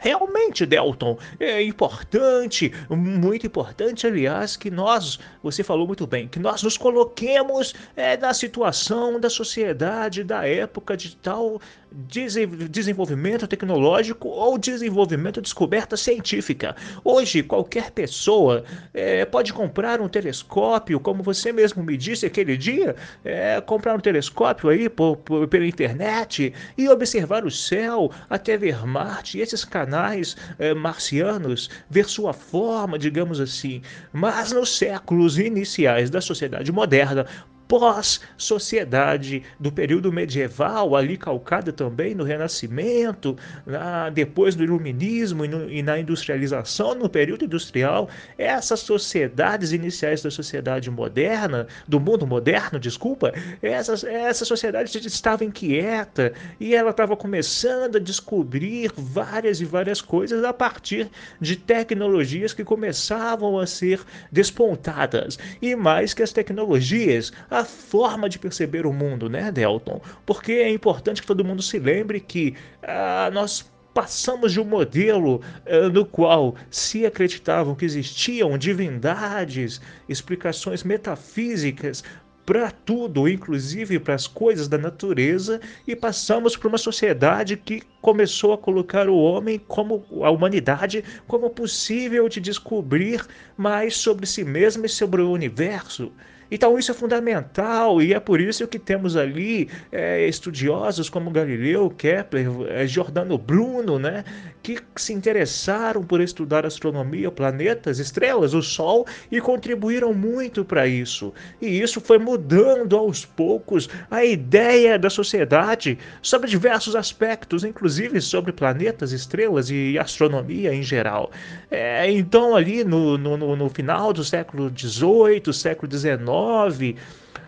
Realmente, 0.00 0.64
Delton, 0.64 1.18
é 1.38 1.62
importante, 1.62 2.72
muito 2.88 3.46
importante, 3.46 4.06
aliás, 4.06 4.56
que 4.56 4.70
nós, 4.70 5.20
você 5.42 5.62
falou 5.62 5.86
muito 5.86 6.06
bem, 6.06 6.26
que 6.26 6.38
nós 6.38 6.62
nos 6.62 6.78
coloquemos 6.78 7.74
é, 7.94 8.16
na 8.16 8.32
situação 8.32 9.20
da 9.20 9.28
sociedade 9.28 10.24
da 10.24 10.48
época 10.48 10.96
de 10.96 11.14
tal 11.16 11.60
desenvolvimento 11.92 13.46
tecnológico 13.46 14.28
ou 14.28 14.56
desenvolvimento 14.56 15.36
de 15.36 15.42
descoberta 15.42 15.96
científica. 15.96 16.76
Hoje, 17.04 17.42
qualquer 17.42 17.90
pessoa 17.90 18.64
é, 18.94 19.24
pode 19.24 19.52
comprar 19.52 20.00
um 20.00 20.08
telescópio, 20.08 21.00
como 21.00 21.22
você 21.22 21.52
mesmo 21.52 21.82
me 21.82 21.96
disse 21.96 22.26
aquele 22.26 22.56
dia, 22.56 22.94
é, 23.24 23.60
comprar 23.60 23.94
um 23.94 24.00
telescópio 24.00 24.68
aí 24.68 24.88
por, 24.88 25.16
por, 25.16 25.48
pela 25.48 25.66
internet 25.66 26.52
e 26.78 26.88
observar 26.88 27.44
o 27.44 27.50
céu 27.50 28.10
até 28.28 28.56
ver 28.56 28.86
Marte 28.86 29.38
e 29.38 29.40
esses 29.40 29.64
canais 29.64 30.36
é, 30.58 30.72
marcianos, 30.72 31.68
ver 31.88 32.06
sua 32.06 32.32
forma, 32.32 32.98
digamos 32.98 33.40
assim. 33.40 33.82
Mas 34.12 34.52
nos 34.52 34.76
séculos 34.76 35.38
iniciais 35.38 36.10
da 36.10 36.20
sociedade 36.20 36.70
moderna, 36.70 37.26
pós-sociedade 37.70 39.44
do 39.60 39.70
período 39.70 40.12
medieval, 40.12 40.96
ali 40.96 41.16
calcada 41.16 41.72
também 41.72 42.16
no 42.16 42.24
Renascimento, 42.24 43.36
na, 43.64 44.10
depois 44.10 44.56
do 44.56 44.64
Iluminismo 44.64 45.44
e, 45.44 45.48
no, 45.48 45.70
e, 45.70 45.80
na 45.80 45.96
industrialização, 45.96 46.96
no 46.96 47.08
período 47.08 47.44
industrial, 47.44 48.10
essas 48.36 48.80
sociedades 48.80 49.70
iniciais 49.70 50.20
da 50.20 50.32
sociedade 50.32 50.90
moderna, 50.90 51.68
do 51.86 52.00
mundo 52.00 52.26
moderno, 52.26 52.80
desculpa, 52.80 53.32
essas, 53.62 54.02
essa 54.02 54.44
sociedade 54.44 54.98
estava 55.06 55.44
inquieta 55.44 56.32
e 56.58 56.74
ela 56.74 56.90
estava 56.90 57.16
começando 57.16 57.96
a 57.96 58.00
descobrir 58.00 58.90
várias 58.96 59.60
e 59.60 59.64
várias 59.64 60.00
coisas 60.00 60.42
a 60.42 60.52
partir 60.52 61.08
de 61.40 61.54
tecnologias 61.54 62.52
que 62.52 62.64
começavam 62.64 63.60
a 63.60 63.66
ser 63.66 64.00
despontadas. 64.32 65.38
E 65.62 65.76
mais 65.76 66.12
que 66.12 66.24
as 66.24 66.32
tecnologias, 66.32 67.32
a 67.48 67.59
forma 67.64 68.28
de 68.28 68.38
perceber 68.38 68.86
o 68.86 68.92
mundo, 68.92 69.28
né, 69.28 69.50
Delton? 69.50 70.00
Porque 70.24 70.52
é 70.52 70.70
importante 70.70 71.20
que 71.20 71.26
todo 71.26 71.44
mundo 71.44 71.62
se 71.62 71.78
lembre 71.78 72.20
que 72.20 72.54
ah, 72.82 73.30
nós 73.32 73.70
passamos 73.92 74.52
de 74.52 74.60
um 74.60 74.64
modelo 74.64 75.36
uh, 75.36 75.88
no 75.92 76.04
qual 76.04 76.54
se 76.70 77.04
acreditavam 77.04 77.74
que 77.74 77.84
existiam 77.84 78.56
divindades, 78.56 79.80
explicações 80.08 80.84
metafísicas 80.84 82.04
para 82.46 82.70
tudo, 82.70 83.28
inclusive 83.28 84.00
para 84.00 84.14
as 84.14 84.26
coisas 84.26 84.66
da 84.66 84.76
natureza, 84.76 85.60
e 85.86 85.94
passamos 85.94 86.56
para 86.56 86.68
uma 86.68 86.78
sociedade 86.78 87.56
que 87.56 87.82
começou 88.00 88.52
a 88.52 88.58
colocar 88.58 89.08
o 89.08 89.16
homem 89.16 89.58
como 89.68 90.04
a 90.24 90.30
humanidade 90.30 91.04
como 91.28 91.50
possível 91.50 92.28
de 92.28 92.40
descobrir 92.40 93.24
mais 93.56 93.96
sobre 93.96 94.26
si 94.26 94.42
mesmo 94.42 94.84
e 94.84 94.88
sobre 94.88 95.22
o 95.22 95.30
universo. 95.30 96.10
Então 96.50 96.78
isso 96.78 96.90
é 96.90 96.94
fundamental 96.94 98.02
e 98.02 98.12
é 98.12 98.20
por 98.20 98.40
isso 98.40 98.66
que 98.66 98.78
temos 98.78 99.16
ali 99.16 99.68
é, 99.92 100.26
estudiosos 100.26 101.08
como 101.08 101.30
Galileu, 101.30 101.88
Kepler, 101.90 102.46
é, 102.68 102.86
Giordano 102.86 103.38
Bruno, 103.38 103.98
né, 103.98 104.24
que 104.62 104.78
se 104.96 105.12
interessaram 105.12 106.02
por 106.02 106.20
estudar 106.20 106.66
astronomia, 106.66 107.30
planetas, 107.30 107.98
estrelas, 107.98 108.52
o 108.52 108.62
Sol 108.62 109.06
e 109.30 109.40
contribuíram 109.40 110.12
muito 110.12 110.64
para 110.64 110.86
isso. 110.86 111.32
E 111.60 111.80
isso 111.80 112.00
foi 112.00 112.18
mudando 112.18 112.96
aos 112.96 113.24
poucos 113.24 113.88
a 114.10 114.24
ideia 114.24 114.98
da 114.98 115.08
sociedade 115.08 115.98
sobre 116.20 116.48
diversos 116.48 116.96
aspectos, 116.96 117.64
inclusive 117.64 118.20
sobre 118.20 118.52
planetas, 118.52 119.12
estrelas 119.12 119.70
e 119.70 119.98
astronomia 119.98 120.74
em 120.74 120.82
geral. 120.82 121.30
É, 121.70 122.10
então 122.10 122.56
ali 122.56 122.84
no, 122.84 123.16
no, 123.16 123.56
no 123.56 123.68
final 123.68 124.12
do 124.12 124.24
século 124.24 124.70
XVIII, 124.76 125.52
século 125.52 125.90
XIX 125.90 126.39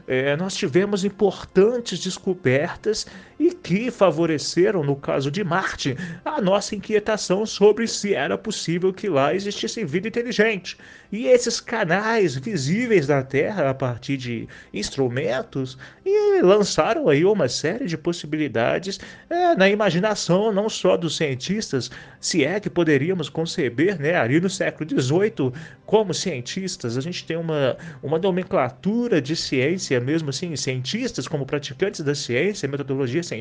é, 0.07 0.37
nós 0.37 0.55
tivemos 0.55 1.05
importantes 1.05 1.99
descobertas 2.01 3.07
e 3.43 3.53
que 3.53 3.91
favoreceram, 3.91 4.85
no 4.85 4.95
caso 4.95 5.29
de 5.29 5.43
Marte, 5.43 5.97
a 6.25 6.41
nossa 6.41 6.77
inquietação 6.77 7.45
sobre 7.45 7.89
se 7.89 8.15
era 8.15 8.39
possível 8.39 8.93
que 8.93 9.09
lá 9.09 9.35
existisse 9.35 9.85
vida 9.85 10.07
inteligente. 10.07 10.77
E 11.11 11.27
esses 11.27 11.61
canais 11.61 12.37
visíveis 12.37 13.09
da 13.09 13.23
Terra 13.23 13.69
a 13.69 13.75
partir 13.75 14.17
de 14.17 14.49
instrumentos 14.73 15.77
e 16.07 16.41
lançaram 16.41 17.09
aí 17.09 17.25
uma 17.25 17.49
série 17.49 17.87
de 17.87 17.99
possibilidades 17.99 19.01
é, 19.29 19.55
na 19.57 19.69
imaginação 19.69 20.53
não 20.53 20.69
só 20.69 20.97
dos 20.97 21.17
cientistas, 21.17 21.91
se 22.21 22.45
é 22.45 22.61
que 22.61 22.71
poderíamos 22.71 23.29
conceber, 23.29 24.01
né, 24.01 24.15
ali 24.15 24.41
no 24.41 24.49
século 24.49 24.89
XVIII, 24.89 25.53
como 25.85 26.15
cientistas, 26.15 26.97
a 26.97 27.01
gente 27.01 27.27
tem 27.27 27.37
uma, 27.37 27.77
uma 28.03 28.19
nomenclatura 28.19 29.21
de 29.21 29.35
ciência 29.35 30.01
mesmo 30.01 30.31
assim, 30.31 30.55
cientistas 30.57 31.27
como 31.27 31.45
praticantes 31.45 32.01
da 32.01 32.15
ciência, 32.15 32.69
metodologia 32.69 33.23
científica, 33.23 33.32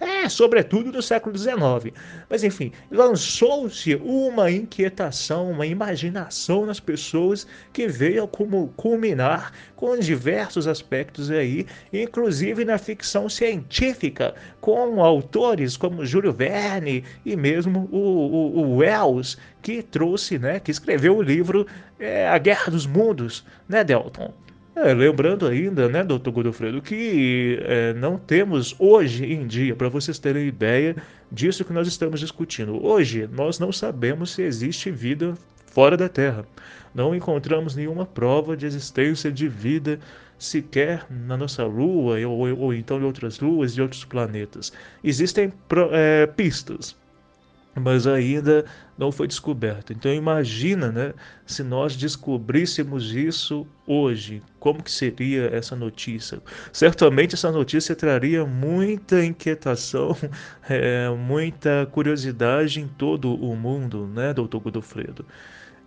é, 0.00 0.28
sobretudo 0.28 0.92
no 0.92 1.02
século 1.02 1.36
XIX. 1.36 1.94
Mas 2.28 2.44
enfim, 2.44 2.72
lançou-se 2.90 3.94
uma 3.96 4.50
inquietação, 4.50 5.50
uma 5.50 5.66
imaginação 5.66 6.66
nas 6.66 6.78
pessoas 6.78 7.46
que 7.72 7.88
veio 7.88 8.28
como 8.28 8.68
culminar 8.76 9.52
com 9.76 9.98
diversos 9.98 10.66
aspectos 10.66 11.30
aí, 11.30 11.66
inclusive 11.92 12.64
na 12.64 12.76
ficção 12.76 13.28
científica, 13.28 14.34
com 14.60 15.02
autores 15.02 15.76
como 15.76 16.04
Júlio 16.04 16.32
Verne 16.32 17.02
e 17.24 17.34
mesmo 17.34 17.88
o, 17.90 17.96
o, 17.96 18.58
o 18.60 18.76
Wells, 18.76 19.38
que 19.62 19.82
trouxe, 19.82 20.38
né, 20.38 20.60
que 20.60 20.70
escreveu 20.70 21.16
o 21.16 21.22
livro 21.22 21.66
é, 21.98 22.28
A 22.28 22.38
Guerra 22.38 22.70
dos 22.70 22.86
Mundos, 22.86 23.44
né, 23.68 23.82
Delton? 23.82 24.32
É, 24.74 24.94
lembrando 24.94 25.46
ainda, 25.46 25.88
né, 25.88 26.04
doutor 26.04 26.30
Godofredo, 26.30 26.80
que 26.80 27.58
é, 27.62 27.92
não 27.94 28.16
temos 28.16 28.74
hoje 28.78 29.24
em 29.26 29.46
dia, 29.46 29.74
para 29.74 29.88
vocês 29.88 30.18
terem 30.18 30.46
ideia 30.46 30.94
disso 31.30 31.64
que 31.64 31.72
nós 31.72 31.88
estamos 31.88 32.20
discutindo. 32.20 32.84
Hoje, 32.84 33.28
nós 33.32 33.58
não 33.58 33.72
sabemos 33.72 34.30
se 34.30 34.42
existe 34.42 34.90
vida 34.90 35.34
fora 35.66 35.96
da 35.96 36.08
Terra. 36.08 36.44
Não 36.94 37.14
encontramos 37.14 37.74
nenhuma 37.74 38.06
prova 38.06 38.56
de 38.56 38.64
existência 38.64 39.30
de 39.30 39.48
vida 39.48 39.98
sequer 40.38 41.04
na 41.10 41.36
nossa 41.36 41.64
Lua 41.64 42.18
ou, 42.26 42.58
ou 42.58 42.74
então 42.74 42.98
em 42.98 43.04
outras 43.04 43.40
luas 43.40 43.72
e 43.72 43.82
outros 43.82 44.04
planetas. 44.04 44.72
Existem 45.02 45.52
é, 45.92 46.26
pistas, 46.26 46.96
mas 47.74 48.06
ainda 48.06 48.64
não 48.98 49.12
foi 49.12 49.26
descoberto. 49.26 49.92
Então 49.92 50.12
imagina, 50.12 50.90
né, 50.90 51.14
se 51.46 51.62
nós 51.62 51.96
descobríssemos 51.96 53.14
isso 53.14 53.66
hoje, 53.86 54.42
como 54.58 54.82
que 54.82 54.90
seria 54.90 55.46
essa 55.54 55.74
notícia? 55.76 56.40
Certamente 56.72 57.34
essa 57.34 57.50
notícia 57.50 57.94
traria 57.94 58.44
muita 58.44 59.24
inquietação, 59.24 60.16
é, 60.68 61.08
muita 61.10 61.86
curiosidade 61.92 62.80
em 62.80 62.88
todo 62.88 63.34
o 63.34 63.56
mundo, 63.56 64.06
né, 64.06 64.34
doutor 64.34 64.60
Godofredo? 64.60 65.24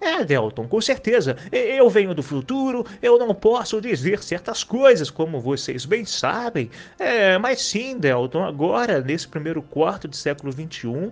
É, 0.04 0.26
Delton, 0.26 0.68
com 0.68 0.82
certeza. 0.82 1.38
Eu 1.50 1.90
venho 1.90 2.14
do 2.14 2.22
futuro, 2.22 2.86
eu 3.02 3.18
não 3.18 3.34
posso 3.34 3.80
dizer 3.80 4.22
certas 4.22 4.62
coisas, 4.62 5.10
como 5.10 5.40
vocês 5.40 5.86
bem 5.86 6.04
sabem. 6.04 6.70
É, 7.00 7.38
mas 7.38 7.62
sim, 7.62 7.98
Delton, 7.98 8.44
agora, 8.44 9.00
nesse 9.00 9.26
primeiro 9.26 9.62
quarto 9.62 10.06
do 10.06 10.16
século 10.16 10.52
XXI, 10.52 11.10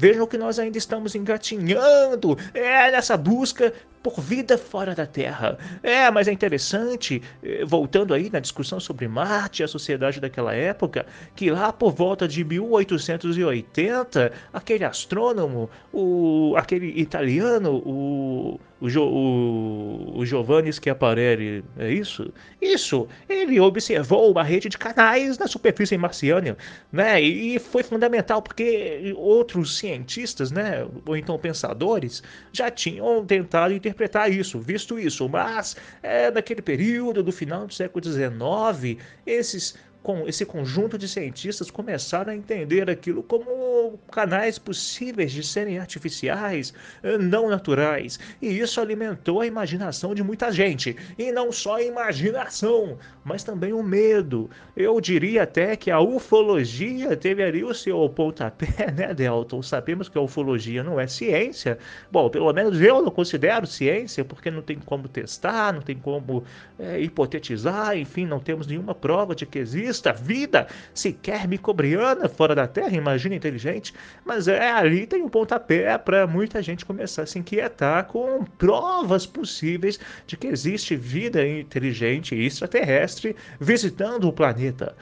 vejam 0.00 0.26
que 0.26 0.38
nós 0.38 0.58
ainda 0.58 0.78
estamos 0.78 1.14
engatinhando 1.14 2.38
é, 2.54 2.90
nessa 2.90 3.18
busca 3.18 3.70
por 4.02 4.18
vida 4.18 4.56
fora 4.56 4.94
da 4.94 5.04
Terra. 5.04 5.58
É, 5.82 6.10
mas 6.10 6.26
é 6.26 6.32
interessante, 6.32 7.22
eh, 7.42 7.66
voltando 7.66 8.14
aí 8.14 8.30
na 8.30 8.40
discussão 8.40 8.80
sobre 8.80 9.06
Marte 9.06 9.60
e 9.60 9.64
a 9.64 9.68
sociedade 9.68 10.18
daquela 10.18 10.54
época, 10.54 11.04
que 11.36 11.50
lá 11.50 11.70
por 11.70 11.92
volta 11.92 12.26
de 12.26 12.42
1880, 12.42 14.32
aquele 14.54 14.84
astrônomo, 14.84 15.68
o, 15.92 16.54
aquele 16.56 16.98
italiano, 16.98 17.82
o 17.84 18.58
o, 18.80 18.88
jo, 18.88 19.02
o, 19.02 20.18
o 20.18 20.26
Giovanni 20.26 20.72
Schiaparelli, 20.72 21.62
é 21.78 21.92
isso? 21.92 22.32
Isso! 22.60 23.06
Ele 23.28 23.60
observou 23.60 24.30
uma 24.30 24.42
rede 24.42 24.68
de 24.68 24.78
canais 24.78 25.36
na 25.38 25.46
superfície 25.46 25.98
marciana, 25.98 26.56
né? 26.90 27.20
E 27.20 27.58
foi 27.58 27.82
fundamental 27.82 28.40
porque 28.40 29.12
outros 29.16 29.76
cientistas, 29.78 30.50
né? 30.50 30.86
Ou 31.06 31.16
então 31.16 31.38
pensadores, 31.38 32.22
já 32.52 32.70
tinham 32.70 33.24
tentado 33.26 33.74
interpretar 33.74 34.32
isso, 34.32 34.58
visto 34.58 34.98
isso. 34.98 35.28
Mas 35.28 35.76
é, 36.02 36.30
naquele 36.30 36.62
período 36.62 37.22
do 37.22 37.32
final 37.32 37.66
do 37.66 37.74
século 37.74 38.02
XIX, 38.02 38.98
esses 39.26 39.76
com 40.02 40.26
esse 40.26 40.46
conjunto 40.46 40.96
de 40.96 41.06
cientistas 41.06 41.70
começaram 41.70 42.32
a 42.32 42.36
entender 42.36 42.88
aquilo 42.88 43.22
como 43.22 43.98
canais 44.10 44.58
possíveis 44.58 45.30
de 45.30 45.42
serem 45.42 45.78
artificiais, 45.78 46.72
eh, 47.02 47.18
não 47.18 47.50
naturais. 47.50 48.18
E 48.40 48.58
isso 48.58 48.80
alimentou 48.80 49.40
a 49.40 49.46
imaginação 49.46 50.14
de 50.14 50.22
muita 50.22 50.50
gente. 50.50 50.96
E 51.18 51.30
não 51.30 51.52
só 51.52 51.76
a 51.76 51.82
imaginação, 51.82 52.98
mas 53.22 53.44
também 53.44 53.72
o 53.72 53.82
medo. 53.82 54.48
Eu 54.74 55.00
diria 55.00 55.42
até 55.42 55.76
que 55.76 55.90
a 55.90 56.00
ufologia 56.00 57.14
teve 57.16 57.42
ali 57.42 57.62
o 57.62 57.74
seu 57.74 58.08
pontapé, 58.08 58.90
né, 58.96 59.12
Delton? 59.12 59.62
Sabemos 59.62 60.08
que 60.08 60.16
a 60.16 60.22
ufologia 60.22 60.82
não 60.82 60.98
é 60.98 61.06
ciência. 61.06 61.78
Bom, 62.10 62.30
pelo 62.30 62.50
menos 62.54 62.80
eu 62.80 63.02
não 63.02 63.10
considero 63.10 63.66
ciência, 63.66 64.24
porque 64.24 64.50
não 64.50 64.62
tem 64.62 64.78
como 64.78 65.08
testar, 65.08 65.74
não 65.74 65.82
tem 65.82 65.96
como 65.96 66.42
é, 66.78 66.98
hipotetizar, 67.00 67.96
enfim, 67.98 68.24
não 68.24 68.40
temos 68.40 68.66
nenhuma 68.66 68.94
prova 68.94 69.34
de 69.34 69.44
que 69.44 69.58
existe 69.58 69.89
exista 69.90 70.12
vida 70.12 70.66
sequer 70.94 71.46
micobriana 71.46 72.28
fora 72.28 72.54
da 72.54 72.66
Terra, 72.66 72.96
imagina 72.96 73.34
inteligente, 73.34 73.92
mas 74.24 74.48
é 74.48 74.70
ali 74.70 75.06
tem 75.06 75.22
um 75.22 75.28
pontapé 75.28 75.98
para 75.98 76.26
muita 76.26 76.62
gente 76.62 76.86
começar 76.86 77.22
a 77.22 77.26
se 77.26 77.38
inquietar 77.38 78.06
com 78.06 78.44
provas 78.56 79.26
possíveis 79.26 79.98
de 80.26 80.36
que 80.36 80.46
existe 80.46 80.96
vida 80.96 81.46
inteligente 81.46 82.34
e 82.34 82.46
extraterrestre 82.46 83.36
visitando 83.60 84.28
o 84.28 84.32
planeta. 84.32 84.94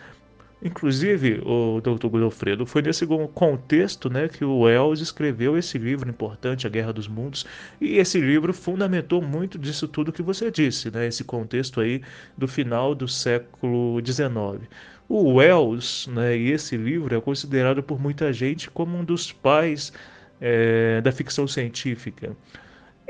Inclusive, 0.60 1.40
o 1.44 1.80
Dr. 1.80 2.08
Godofredo, 2.08 2.66
foi 2.66 2.82
nesse 2.82 3.06
contexto 3.32 4.10
né, 4.10 4.28
que 4.28 4.44
o 4.44 4.60
Wells 4.60 5.00
escreveu 5.00 5.56
esse 5.56 5.78
livro 5.78 6.10
importante, 6.10 6.66
A 6.66 6.70
Guerra 6.70 6.92
dos 6.92 7.06
Mundos, 7.06 7.46
e 7.80 7.96
esse 7.98 8.20
livro 8.20 8.52
fundamentou 8.52 9.22
muito 9.22 9.56
disso 9.56 9.86
tudo 9.86 10.12
que 10.12 10.20
você 10.22 10.50
disse, 10.50 10.90
né, 10.90 11.06
esse 11.06 11.22
contexto 11.22 11.80
aí 11.80 12.02
do 12.36 12.48
final 12.48 12.92
do 12.92 13.06
século 13.06 14.04
XIX. 14.04 14.68
O 15.08 15.34
Wells, 15.34 16.08
né, 16.10 16.36
e 16.36 16.50
esse 16.50 16.76
livro 16.76 17.16
é 17.16 17.20
considerado 17.20 17.80
por 17.80 18.00
muita 18.00 18.32
gente 18.32 18.68
como 18.68 18.98
um 18.98 19.04
dos 19.04 19.30
pais 19.30 19.92
é, 20.40 21.00
da 21.00 21.12
ficção 21.12 21.46
científica. 21.46 22.36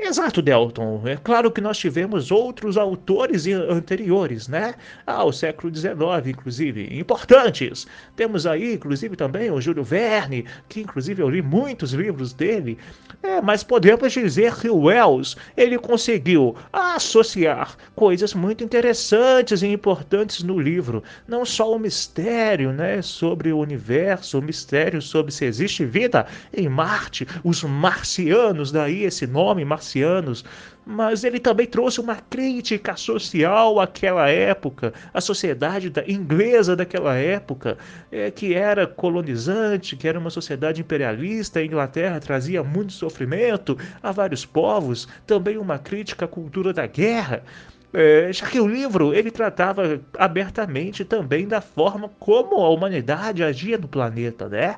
Exato, 0.01 0.41
Delton. 0.41 1.01
É 1.05 1.17
claro 1.17 1.51
que 1.51 1.59
nós 1.59 1.77
tivemos 1.77 2.31
outros 2.31 2.77
autores 2.77 3.45
anteriores, 3.45 4.47
né? 4.47 4.75
Ao 5.05 5.29
século 5.33 5.75
XIX, 5.75 6.25
inclusive, 6.25 6.97
importantes. 6.97 7.85
Temos 8.15 8.47
aí, 8.47 8.75
inclusive, 8.75 9.17
também 9.17 9.51
o 9.51 9.59
Júlio 9.59 9.83
Verne, 9.83 10.45
que 10.69 10.79
inclusive 10.79 11.21
eu 11.21 11.29
li 11.29 11.41
muitos 11.41 11.91
livros 11.91 12.31
dele. 12.31 12.77
É, 13.21 13.41
mas 13.41 13.61
podemos 13.61 14.13
dizer 14.13 14.55
que 14.55 14.69
o 14.69 14.83
Wells, 14.83 15.35
ele 15.57 15.77
conseguiu 15.77 16.55
associar 16.71 17.75
coisas 17.93 18.33
muito 18.33 18.63
interessantes 18.63 19.61
e 19.61 19.67
importantes 19.67 20.43
no 20.43 20.57
livro. 20.57 21.03
Não 21.27 21.43
só 21.43 21.75
o 21.75 21.77
mistério, 21.77 22.71
né, 22.71 23.01
sobre 23.01 23.51
o 23.51 23.59
universo, 23.59 24.39
o 24.39 24.41
mistério 24.41 25.01
sobre 25.01 25.33
se 25.33 25.43
existe 25.43 25.83
vida 25.83 26.25
em 26.55 26.69
Marte, 26.69 27.27
os 27.43 27.63
marcianos, 27.63 28.71
daí 28.71 29.03
esse 29.03 29.27
nome, 29.27 29.65
marciano 29.65 29.88
marcianos, 29.89 30.45
mas 30.85 31.23
ele 31.23 31.39
também 31.39 31.67
trouxe 31.67 31.99
uma 31.99 32.15
crítica 32.15 32.95
social 32.95 33.79
àquela 33.79 34.29
época, 34.29 34.93
à 35.13 35.21
sociedade 35.21 35.89
da, 35.89 36.03
inglesa 36.07 36.75
daquela 36.75 37.15
época, 37.15 37.77
é, 38.11 38.31
que 38.31 38.53
era 38.53 38.87
colonizante, 38.87 39.95
que 39.95 40.07
era 40.07 40.19
uma 40.19 40.29
sociedade 40.29 40.81
imperialista. 40.81 41.59
A 41.59 41.65
Inglaterra 41.65 42.19
trazia 42.19 42.63
muito 42.63 42.93
sofrimento 42.93 43.77
a 44.01 44.11
vários 44.11 44.45
povos, 44.45 45.07
também 45.27 45.57
uma 45.57 45.77
crítica 45.77 46.25
à 46.25 46.27
cultura 46.27 46.73
da 46.73 46.87
guerra. 46.87 47.43
É, 47.91 48.31
já 48.31 48.45
que 48.45 48.59
o 48.59 48.67
livro 48.67 49.15
ele 49.15 49.31
tratava 49.31 49.99
abertamente 50.15 51.03
também 51.03 51.47
da 51.47 51.59
forma 51.59 52.07
como 52.19 52.63
a 52.63 52.69
humanidade 52.69 53.43
agia 53.43 53.79
no 53.79 53.87
planeta, 53.87 54.47
né? 54.47 54.75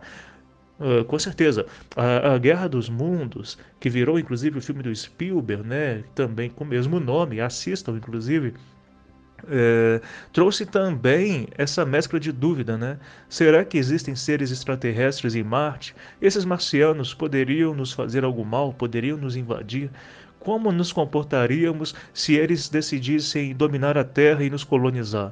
Uh, 0.82 1.06
com 1.06 1.20
certeza. 1.20 1.67
A, 1.96 2.34
a, 2.34 2.38
Guerra 2.39 2.67
dos 2.67 2.89
Mundos, 2.89 3.56
que 3.80 3.88
virou 3.88 4.17
inclusive 4.17 4.58
o 4.58 4.62
filme 4.62 4.82
do 4.82 4.96
Spielberg, 4.96 5.63
né, 5.63 6.04
também 6.15 6.50
com 6.50 6.63
o 6.63 6.67
mesmo 6.67 7.00
nome, 7.00 7.39
assistam 7.39 7.91
inclusive, 7.91 8.56
é, 9.48 10.02
trouxe 10.34 10.65
também 10.65 11.48
essa 11.56 11.86
mescla 11.86 12.20
de 12.20 12.32
dúvida, 12.32 12.78
né? 12.78 12.98
Será 13.30 13.63
que 13.63 13.78
existem 13.78 14.15
seres 14.15 14.52
extraterrestres 14.52 15.36
em 15.36 15.44
Marte? 15.44 15.96
Esses 16.22 16.46
marcianos 16.46 17.13
poderiam 17.13 17.74
nos 17.76 17.94
fazer 17.94 18.24
algo 18.24 18.44
mal? 18.44 18.74
Poderiam 18.74 19.17
nos 19.17 19.36
invadir? 19.36 19.89
Como 20.39 20.72
nos 20.72 20.91
comportaríamos 20.91 21.94
se 22.13 22.36
eles 22.36 22.70
decidissem 22.70 23.54
dominar 23.54 23.98
a 23.98 24.04
Terra 24.04 24.44
e 24.44 24.50
nos 24.50 24.63
colonizar? 24.63 25.32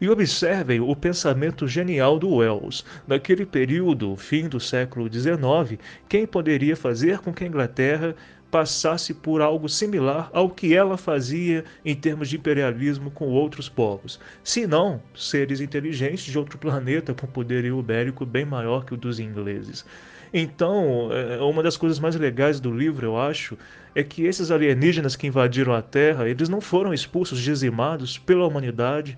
E 0.00 0.08
observem 0.08 0.80
o 0.80 0.94
pensamento 0.94 1.66
genial 1.66 2.18
do 2.18 2.36
Wells. 2.36 2.84
Naquele 3.06 3.44
período, 3.44 4.14
fim 4.16 4.48
do 4.48 4.60
século 4.60 5.12
XIX, 5.12 5.80
quem 6.08 6.26
poderia 6.26 6.76
fazer 6.76 7.18
com 7.18 7.32
que 7.32 7.44
a 7.44 7.46
Inglaterra 7.46 8.14
passasse 8.50 9.12
por 9.12 9.42
algo 9.42 9.68
similar 9.68 10.30
ao 10.32 10.48
que 10.48 10.74
ela 10.74 10.96
fazia 10.96 11.64
em 11.84 11.94
termos 11.94 12.28
de 12.28 12.36
imperialismo 12.36 13.10
com 13.10 13.28
outros 13.28 13.68
povos, 13.68 14.18
se 14.42 14.66
não 14.66 15.02
seres 15.14 15.60
inteligentes 15.60 16.24
de 16.24 16.38
outro 16.38 16.56
planeta 16.58 17.12
com 17.12 17.26
poderio 17.26 17.78
ibérico 17.78 18.24
bem 18.24 18.44
maior 18.44 18.84
que 18.84 18.94
o 18.94 18.96
dos 18.96 19.20
ingleses. 19.20 19.84
Então, 20.32 21.08
é, 21.12 21.40
uma 21.40 21.62
das 21.62 21.76
coisas 21.76 21.98
mais 21.98 22.14
legais 22.14 22.60
do 22.60 22.70
livro, 22.70 23.06
eu 23.06 23.18
acho, 23.18 23.56
é 23.94 24.02
que 24.02 24.24
esses 24.24 24.50
alienígenas 24.50 25.16
que 25.16 25.26
invadiram 25.26 25.72
a 25.72 25.80
Terra, 25.80 26.28
eles 26.28 26.48
não 26.48 26.60
foram 26.60 26.92
expulsos, 26.92 27.40
dizimados 27.40 28.18
pela 28.18 28.46
humanidade, 28.46 29.16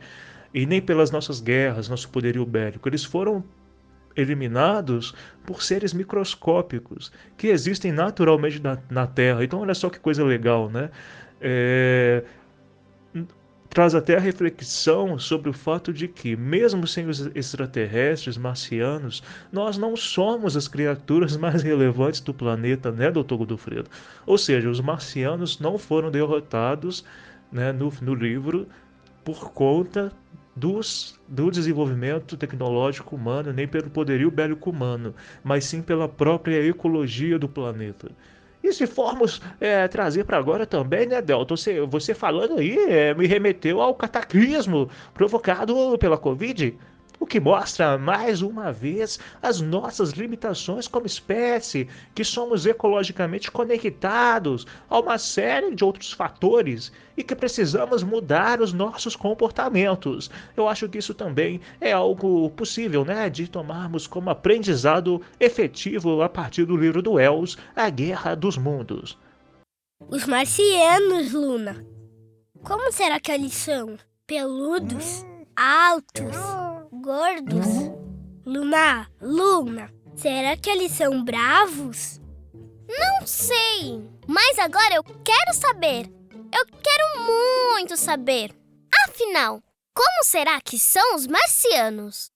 e 0.53 0.67
nem 0.67 0.81
pelas 0.81 1.11
nossas 1.11 1.41
guerras, 1.41 1.89
nosso 1.89 2.09
poderio 2.09 2.45
bélico. 2.45 2.89
Eles 2.89 3.05
foram 3.05 3.45
eliminados 4.17 5.15
por 5.47 5.63
seres 5.63 5.93
microscópicos 5.93 7.13
que 7.37 7.49
existem 7.49 7.93
naturalmente 7.93 8.61
na, 8.61 8.79
na 8.91 9.07
Terra. 9.07 9.45
Então, 9.45 9.61
olha 9.61 9.75
só 9.75 9.89
que 9.89 9.99
coisa 9.99 10.25
legal, 10.25 10.69
né? 10.69 10.91
É, 11.41 12.25
traz 13.71 13.95
até 13.95 14.17
a 14.17 14.21
reflexão 14.21 15.17
sobre 15.17 15.49
o 15.49 15.53
fato 15.53 15.93
de 15.93 16.09
que, 16.09 16.37
mesmo 16.37 16.87
sem 16.89 17.07
os 17.07 17.31
extraterrestres 17.37 18.37
marcianos, 18.37 19.23
nós 19.53 19.79
não 19.79 19.97
somos 19.97 20.57
as 20.57 20.67
criaturas 20.67 21.37
mais 21.39 21.63
relevantes 21.63 22.21
do 22.21 22.35
planeta, 22.35 22.91
né, 22.91 23.11
doutor 23.11 23.39
Godofredo? 23.39 23.89
Ou 24.27 24.37
seja, 24.37 24.69
os 24.69 24.81
marcianos 24.81 25.61
não 25.61 25.79
foram 25.79 26.11
derrotados 26.11 27.05
né, 27.51 27.73
no, 27.73 27.93
no 28.03 28.15
livro 28.15 28.67
por 29.25 29.53
conta 29.53 30.13
dos, 30.55 31.19
do 31.29 31.51
desenvolvimento 31.51 32.37
tecnológico 32.37 33.17
humano, 33.17 33.53
nem 33.53 33.67
pelo 33.69 33.91
poderio 33.91 34.31
bélico 34.31 34.71
humano, 34.71 35.15
mas 35.43 35.65
sim 35.65 35.81
pela 35.81 36.09
própria 36.09 36.65
ecologia 36.67 37.39
do 37.39 37.49
planeta. 37.49 38.11
E 38.63 38.73
se 38.73 38.87
formos 38.87 39.41
é, 39.59 39.89
trazer 39.89 40.25
para 40.25 40.37
agora 40.37 40.67
também, 40.67 41.07
né, 41.07 41.23
Delton? 41.23 41.57
Você, 41.57 41.81
você 41.81 42.13
falando 42.13 42.59
aí 42.59 42.77
é, 42.91 43.15
me 43.15 43.27
remeteu 43.27 43.81
ao 43.81 43.95
cataclismo 43.95 44.91
provocado 45.15 45.97
pela 45.99 46.19
Covid 46.19 46.77
o 47.21 47.27
que 47.27 47.39
mostra 47.39 47.99
mais 47.99 48.41
uma 48.41 48.73
vez 48.73 49.21
as 49.43 49.61
nossas 49.61 50.13
limitações 50.13 50.89
como 50.89 51.07
espécie, 51.07 51.87
que 52.15 52.25
somos 52.25 52.65
ecologicamente 52.65 53.51
conectados 53.51 54.67
a 54.89 54.99
uma 54.99 55.19
série 55.19 55.75
de 55.75 55.85
outros 55.85 56.13
fatores 56.13 56.91
e 57.17 57.23
que 57.23 57.37
precisamos 57.37 58.03
mudar 58.03 58.63
os 58.63 58.73
nossos 58.73 59.15
comportamentos. 59.15 60.31
Eu 60.57 60.67
acho 60.67 60.89
que 60.89 60.97
isso 60.97 61.13
também 61.13 61.61
é 61.79 61.93
algo 61.93 62.49
possível, 62.51 63.05
né, 63.05 63.29
de 63.29 63.47
tomarmos 63.47 64.07
como 64.07 64.31
aprendizado 64.31 65.21
efetivo 65.39 66.23
a 66.23 66.29
partir 66.29 66.65
do 66.65 66.77
livro 66.77 67.03
do 67.03 67.13
Wells, 67.13 67.59
A 67.77 67.91
Guerra 67.91 68.35
dos 68.35 68.57
Mundos. 68.57 69.19
Os 70.09 70.25
marcianos, 70.25 71.35
Luna. 71.35 71.85
Como 72.65 72.91
será 72.91 73.21
que 73.21 73.31
eles 73.31 73.53
são? 73.53 73.99
Peludos? 74.27 75.27
Altos? 75.55 76.70
Gordos. 77.01 77.67
Luna, 78.45 79.11
Luna, 79.21 79.93
será 80.15 80.57
que 80.57 80.69
eles 80.71 80.93
são 80.93 81.25
bravos? 81.25 82.21
Não 82.89 83.27
sei, 83.27 84.09
mas 84.27 84.59
agora 84.59 84.95
eu 84.95 85.05
quero 85.05 85.55
saber. 85.55 86.11
Eu 86.53 86.67
quero 86.83 87.25
muito 87.25 87.97
saber. 87.97 88.55
Afinal, 89.09 89.63
como 89.95 90.25
será 90.25 90.61
que 90.61 90.79
são 90.79 91.15
os 91.15 91.27
marcianos? 91.27 92.31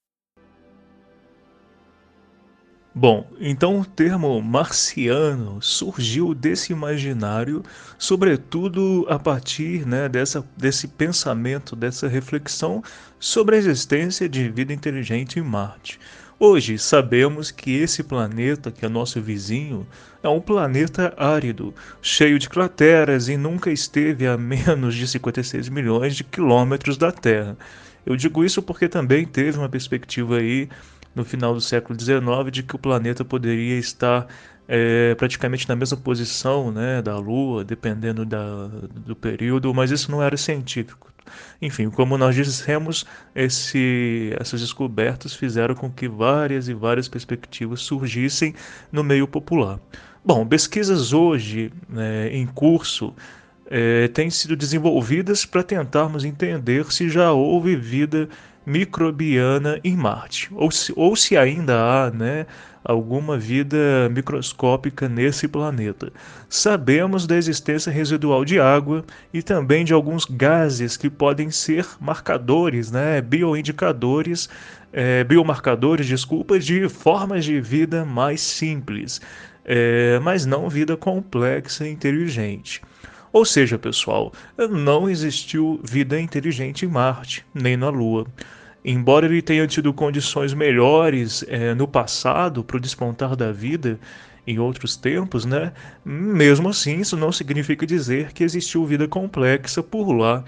Bom, 2.97 3.29
então 3.41 3.81
o 3.81 3.85
termo 3.85 4.41
marciano 4.41 5.61
surgiu 5.61 6.33
desse 6.33 6.73
imaginário, 6.73 7.61
sobretudo 7.99 9.05
a 9.09 9.19
partir 9.19 9.85
né, 9.85 10.09
dessa, 10.09 10.47
desse 10.57 10.87
pensamento, 10.87 11.75
dessa 11.75 12.07
reflexão 12.07 12.85
sobre 13.19 13.57
a 13.57 13.59
existência 13.59 14.29
de 14.29 14.49
vida 14.49 14.73
inteligente 14.73 15.41
em 15.41 15.43
Marte. 15.43 15.99
Hoje 16.39 16.79
sabemos 16.79 17.51
que 17.51 17.73
esse 17.75 18.05
planeta, 18.05 18.71
que 18.71 18.87
é 18.87 18.89
nosso 18.89 19.21
vizinho, 19.21 19.85
é 20.23 20.29
um 20.29 20.41
planeta 20.41 21.13
árido, 21.17 21.75
cheio 22.01 22.39
de 22.39 22.49
crateras 22.49 23.29
e 23.29 23.37
nunca 23.37 23.73
esteve 23.73 24.25
a 24.25 24.37
menos 24.39 24.95
de 24.95 25.09
56 25.09 25.69
milhões 25.69 26.15
de 26.15 26.23
quilômetros 26.23 26.97
da 26.97 27.11
Terra. 27.11 27.57
Eu 28.07 28.17
digo 28.17 28.45
isso 28.45 28.63
porque 28.63 28.89
também 28.89 29.25
teve 29.25 29.59
uma 29.59 29.69
perspectiva 29.69 30.37
aí 30.37 30.69
no 31.15 31.25
final 31.25 31.55
do 31.55 31.61
século 31.61 31.99
XIX 31.99 32.51
de 32.51 32.63
que 32.63 32.77
o 32.77 32.79
planeta 32.79 33.25
poderia 33.25 33.79
estar 33.79 34.27
é, 34.67 35.15
praticamente 35.15 35.69
na 35.69 35.77
mesma 35.77 35.97
posição 35.97 36.71
né, 36.71 37.03
da 37.03 37.19
Lua, 37.19 37.65
dependendo 37.65 38.25
da, 38.25 38.67
do 38.67 39.15
período, 39.15 39.73
mas 39.75 39.91
isso 39.91 40.11
não 40.11 40.23
era 40.23 40.37
científico. 40.37 41.13
Enfim, 41.61 41.89
como 41.89 42.19
nós 42.19 42.35
dissemos, 42.35 43.07
esse, 43.35 44.35
essas 44.39 44.61
descobertas 44.61 45.35
fizeram 45.35 45.75
com 45.75 45.91
que 45.91 46.09
várias 46.09 46.69
e 46.69 46.75
várias 46.75 47.09
perspectivas 47.09 47.81
surgissem 47.81 48.55
no 48.93 49.03
meio 49.03 49.27
popular. 49.27 49.79
Bom, 50.25 50.47
pesquisas 50.47 51.13
hoje 51.13 51.73
né, 51.89 52.29
em 52.35 52.47
curso 52.47 53.15
é, 53.67 54.09
têm 54.09 54.31
sido 54.31 54.57
desenvolvidas 54.57 55.45
para 55.45 55.63
tentarmos 55.63 56.25
entender 56.25 56.91
se 56.93 57.09
já 57.09 57.33
houve 57.33 57.77
vida 57.77 58.29
microbiana 58.67 59.79
em 59.85 59.97
Marte, 59.97 60.49
ou 60.55 60.71
se, 60.71 60.93
ou 60.97 61.15
se 61.15 61.37
ainda 61.37 61.77
há 61.77 62.11
né, 62.11 62.47
alguma 62.85 63.39
vida 63.39 64.09
microscópica 64.11 65.09
nesse 65.09 65.49
planeta. 65.49 66.13
Sabemos 66.49 67.27
da 67.27 67.37
existência 67.37 67.91
residual 67.91 68.45
de 68.45 68.61
água 68.61 69.05
e 69.33 69.43
também 69.43 69.85
de 69.85 69.93
alguns 69.93 70.25
gases 70.25 70.97
que 70.97 71.09
podem 71.09 71.51
ser 71.51 71.87
marcadores, 72.01 72.91
né, 72.91 73.21
bioindicadores, 73.21 74.49
é, 74.93 75.25
biomarcadores, 75.25 76.07
desculpa, 76.07 76.59
de 76.59 76.89
formas 76.89 77.45
de 77.45 77.61
vida 77.61 78.05
mais 78.05 78.41
simples, 78.41 79.21
é, 79.65 80.21
mas 80.21 80.47
não 80.47 80.69
vida 80.69 80.97
complexa 80.97 81.87
e 81.89 81.91
inteligente. 81.93 82.81
Ou 83.35 83.45
seja, 83.45 83.77
pessoal, 83.77 84.33
não 84.71 85.11
existiu 85.11 85.81
vida 85.83 86.21
inteligente 86.21 86.85
em 86.85 86.89
Marte, 86.89 87.45
nem 87.53 87.77
na 87.77 87.89
Lua. 87.89 88.29
Embora 88.85 89.27
ele 89.27 89.43
tenha 89.43 89.67
tido 89.67 89.93
condições 89.93 90.55
melhores 90.55 91.45
é, 91.49 91.75
no 91.75 91.89
passado 91.89 92.63
para 92.63 92.77
o 92.77 92.81
despontar 92.81 93.35
da 93.35 93.51
vida 93.51 93.99
em 94.47 94.61
outros 94.61 94.95
tempos, 94.95 95.45
né? 95.45 95.73
Mesmo 96.05 96.69
assim, 96.69 97.01
isso 97.01 97.17
não 97.17 97.33
significa 97.33 97.85
dizer 97.85 98.33
que 98.33 98.45
existiu 98.45 98.87
vida 98.87 99.09
complexa 99.09 99.83
por 99.83 100.13
lá 100.13 100.45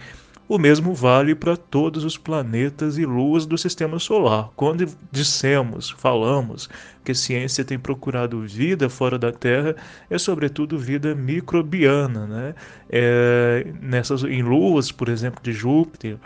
o 0.49 0.59
mesmo 0.59 0.95
vale 0.95 1.35
para 1.35 1.57
todos 1.57 2.05
os 2.05 2.17
planetas 2.17 2.99
e 2.99 3.05
luas 3.05 3.47
do 3.47 3.59
sistema 3.59 3.99
solar. 3.99 4.51
Quando 4.55 4.87
dissemos, 5.11 5.91
falamos 5.91 6.69
que 7.05 7.13
a 7.13 7.15
ciência 7.15 7.65
tem 7.65 7.79
procurado 7.79 8.41
vida 8.43 8.89
fora 8.89 9.19
da 9.19 9.33
Terra, 9.33 9.75
é 10.09 10.19
sobretudo 10.19 10.79
vida 10.79 11.15
microbiana, 11.15 12.27
né? 12.27 12.55
É, 12.89 13.67
nessas, 13.81 14.23
em 14.23 14.43
luas, 14.43 14.93
por 14.93 15.09
exemplo, 15.09 15.43
de 15.43 15.53
Júpiter, 15.53 16.19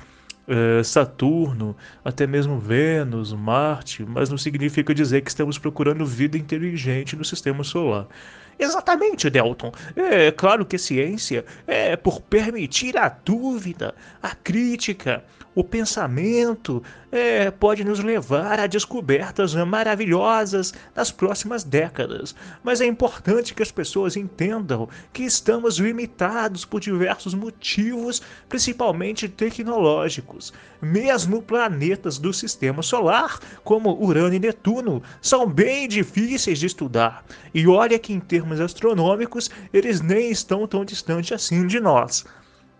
é, 0.48 0.82
Saturno, 0.82 1.76
até 2.04 2.26
mesmo 2.26 2.58
Vênus, 2.58 3.32
Marte, 3.32 4.04
mas 4.04 4.28
não 4.28 4.36
significa 4.36 4.94
dizer 4.94 5.22
que 5.22 5.30
estamos 5.30 5.58
procurando 5.58 6.04
vida 6.04 6.36
inteligente 6.36 7.16
no 7.16 7.24
sistema 7.24 7.62
solar. 7.62 8.06
Exatamente, 8.60 9.30
Delton. 9.30 9.72
É 9.96 10.30
claro 10.30 10.66
que 10.66 10.76
ciência 10.76 11.44
é 11.66 11.96
por 11.96 12.20
permitir 12.20 12.96
a 12.98 13.08
dúvida, 13.08 13.94
a 14.22 14.34
crítica, 14.34 15.24
o 15.54 15.64
pensamento, 15.64 16.82
é, 17.10 17.50
pode 17.50 17.82
nos 17.82 17.98
levar 17.98 18.60
a 18.60 18.66
descobertas 18.66 19.54
maravilhosas 19.54 20.72
nas 20.94 21.10
próximas 21.10 21.64
décadas. 21.64 22.34
Mas 22.62 22.80
é 22.80 22.86
importante 22.86 23.52
que 23.54 23.62
as 23.62 23.72
pessoas 23.72 24.16
entendam 24.16 24.88
que 25.12 25.24
estamos 25.24 25.78
limitados 25.78 26.64
por 26.64 26.80
diversos 26.80 27.34
motivos, 27.34 28.22
principalmente 28.48 29.28
tecnológicos. 29.28 30.52
Mesmo 30.80 31.42
planetas 31.42 32.16
do 32.16 32.32
sistema 32.32 32.82
solar, 32.82 33.38
como 33.64 34.00
Urano 34.02 34.34
e 34.34 34.38
Netuno, 34.38 35.02
são 35.20 35.46
bem 35.48 35.88
difíceis 35.88 36.58
de 36.58 36.66
estudar. 36.66 37.24
E 37.52 37.66
olha 37.66 37.98
que, 37.98 38.12
em 38.12 38.20
termos 38.20 38.60
astronômicos, 38.60 39.50
eles 39.72 40.00
nem 40.00 40.30
estão 40.30 40.66
tão 40.66 40.84
distantes 40.84 41.32
assim 41.32 41.66
de 41.66 41.80
nós. 41.80 42.24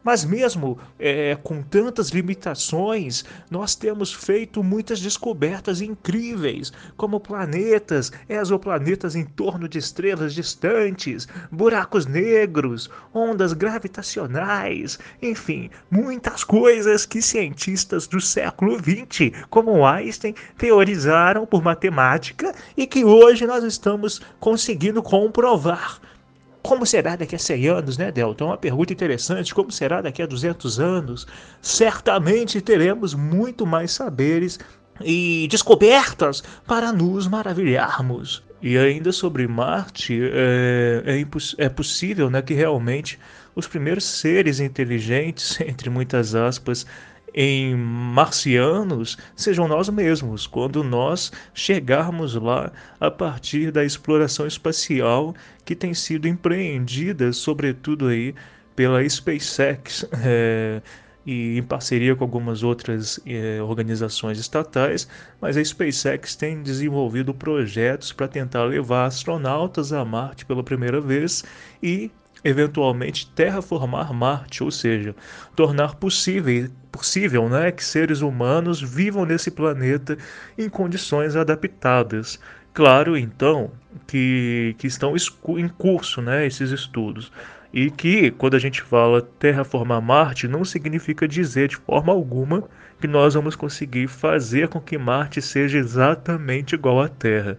Mas 0.02 0.24
mesmo 0.24 0.78
é, 0.98 1.36
com 1.42 1.62
tantas 1.62 2.08
limitações, 2.08 3.24
nós 3.50 3.74
temos 3.74 4.12
feito 4.12 4.62
muitas 4.62 5.00
descobertas 5.00 5.82
incríveis, 5.82 6.72
como 6.96 7.20
planetas, 7.20 8.10
exoplanetas 8.28 9.14
em 9.14 9.24
torno 9.24 9.68
de 9.68 9.78
estrelas 9.78 10.34
distantes, 10.34 11.28
buracos 11.50 12.06
negros, 12.06 12.88
ondas 13.12 13.52
gravitacionais, 13.52 14.98
enfim, 15.20 15.70
muitas 15.90 16.44
coisas 16.44 17.04
que 17.04 17.20
cientistas 17.20 18.06
do 18.06 18.20
século 18.20 18.78
XX, 18.78 19.44
como 19.50 19.86
Einstein, 19.86 20.34
teorizaram 20.56 21.44
por 21.44 21.62
matemática 21.62 22.54
e 22.76 22.86
que 22.86 23.04
hoje 23.04 23.46
nós 23.46 23.64
estamos 23.64 24.20
conseguindo 24.38 25.02
comprovar 25.02 26.00
como 26.62 26.84
será 26.84 27.16
daqui 27.16 27.34
a 27.34 27.38
100 27.38 27.68
anos, 27.68 27.98
né, 27.98 28.12
Delton? 28.12 28.46
Uma 28.46 28.56
pergunta 28.56 28.92
interessante. 28.92 29.54
Como 29.54 29.70
será 29.70 30.00
daqui 30.00 30.22
a 30.22 30.26
200 30.26 30.78
anos? 30.78 31.26
Certamente 31.60 32.60
teremos 32.60 33.14
muito 33.14 33.66
mais 33.66 33.92
saberes 33.92 34.58
e 35.02 35.48
descobertas 35.50 36.42
para 36.66 36.92
nos 36.92 37.26
maravilharmos. 37.26 38.42
E 38.62 38.76
ainda 38.76 39.10
sobre 39.10 39.48
Marte, 39.48 40.20
é, 40.22 41.02
é, 41.06 41.64
é 41.64 41.68
possível 41.68 42.28
né, 42.28 42.42
que 42.42 42.52
realmente 42.52 43.18
os 43.54 43.66
primeiros 43.66 44.04
seres 44.04 44.60
inteligentes, 44.60 45.58
entre 45.62 45.88
muitas 45.88 46.34
aspas, 46.34 46.86
em 47.34 47.74
marcianos 47.76 49.16
sejam 49.36 49.68
nós 49.68 49.88
mesmos, 49.88 50.46
quando 50.46 50.82
nós 50.82 51.32
chegarmos 51.54 52.34
lá 52.34 52.72
a 52.98 53.10
partir 53.10 53.70
da 53.70 53.84
exploração 53.84 54.46
espacial 54.46 55.34
que 55.64 55.74
tem 55.74 55.94
sido 55.94 56.26
empreendida, 56.26 57.32
sobretudo 57.32 58.08
aí 58.08 58.34
pela 58.74 59.06
SpaceX. 59.08 60.04
É, 60.22 60.80
e 61.26 61.58
em 61.58 61.62
parceria 61.62 62.16
com 62.16 62.24
algumas 62.24 62.62
outras 62.62 63.20
é, 63.26 63.62
organizações 63.62 64.38
estatais, 64.38 65.06
mas 65.40 65.56
a 65.56 65.64
SpaceX 65.64 66.34
tem 66.34 66.62
desenvolvido 66.62 67.34
projetos 67.34 68.12
para 68.12 68.26
tentar 68.26 68.64
levar 68.64 69.04
astronautas 69.04 69.92
a 69.92 70.04
Marte 70.04 70.46
pela 70.46 70.62
primeira 70.62 71.00
vez 71.00 71.44
e 71.82 72.10
eventualmente 72.44 73.30
terraformar 73.30 74.12
Marte, 74.12 74.62
ou 74.62 74.70
seja, 74.70 75.14
tornar 75.54 75.94
possível, 75.96 76.68
possível 76.90 77.48
né, 77.48 77.70
que 77.70 77.84
seres 77.84 78.20
humanos 78.20 78.80
vivam 78.80 79.24
nesse 79.24 79.50
planeta 79.50 80.16
em 80.56 80.68
condições 80.68 81.36
adaptadas. 81.36 82.40
Claro, 82.72 83.16
então, 83.16 83.70
que, 84.06 84.74
que 84.78 84.86
estão 84.86 85.14
em 85.58 85.68
curso 85.68 86.22
né, 86.22 86.46
esses 86.46 86.70
estudos. 86.70 87.32
E 87.72 87.90
que, 87.90 88.30
quando 88.32 88.56
a 88.56 88.58
gente 88.58 88.82
fala 88.82 89.22
terraformar 89.22 90.02
Marte, 90.02 90.48
não 90.48 90.64
significa 90.64 91.28
dizer 91.28 91.68
de 91.68 91.76
forma 91.76 92.12
alguma 92.12 92.64
que 93.00 93.06
nós 93.06 93.34
vamos 93.34 93.56
conseguir 93.56 94.08
fazer 94.08 94.68
com 94.68 94.80
que 94.80 94.98
Marte 94.98 95.40
seja 95.40 95.78
exatamente 95.78 96.74
igual 96.74 97.00
à 97.00 97.08
Terra. 97.08 97.58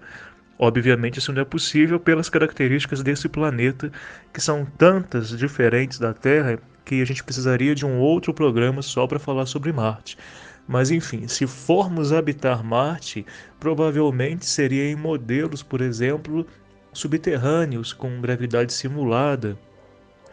Obviamente, 0.64 1.18
isso 1.18 1.34
não 1.34 1.42
é 1.42 1.46
possível 1.46 2.00
pelas 2.00 2.30
características 2.30 3.02
desse 3.02 3.28
planeta, 3.28 3.92
que 4.32 4.40
são 4.40 4.64
tantas 4.64 5.36
diferentes 5.36 5.98
da 5.98 6.14
Terra 6.14 6.60
que 6.86 7.02
a 7.02 7.06
gente 7.06 7.24
precisaria 7.24 7.74
de 7.74 7.84
um 7.84 7.98
outro 7.98 8.32
programa 8.32 8.84
só 8.84 9.08
para 9.08 9.18
falar 9.18 9.48
sobre 9.48 9.74
Marte. 9.74 10.20
Mas 10.68 10.92
enfim, 10.92 11.28
se 11.28 11.48
formos 11.48 12.14
habitar 12.14 12.64
Marte, 12.64 13.26
provavelmente 13.60 14.46
seria 14.46 14.88
em 14.88 14.96
modelos, 14.96 15.64
por 15.64 15.82
exemplo, 15.82 16.46
subterrâneos, 16.94 17.92
com 17.92 18.22
gravidade 18.22 18.72
simulada, 18.72 19.58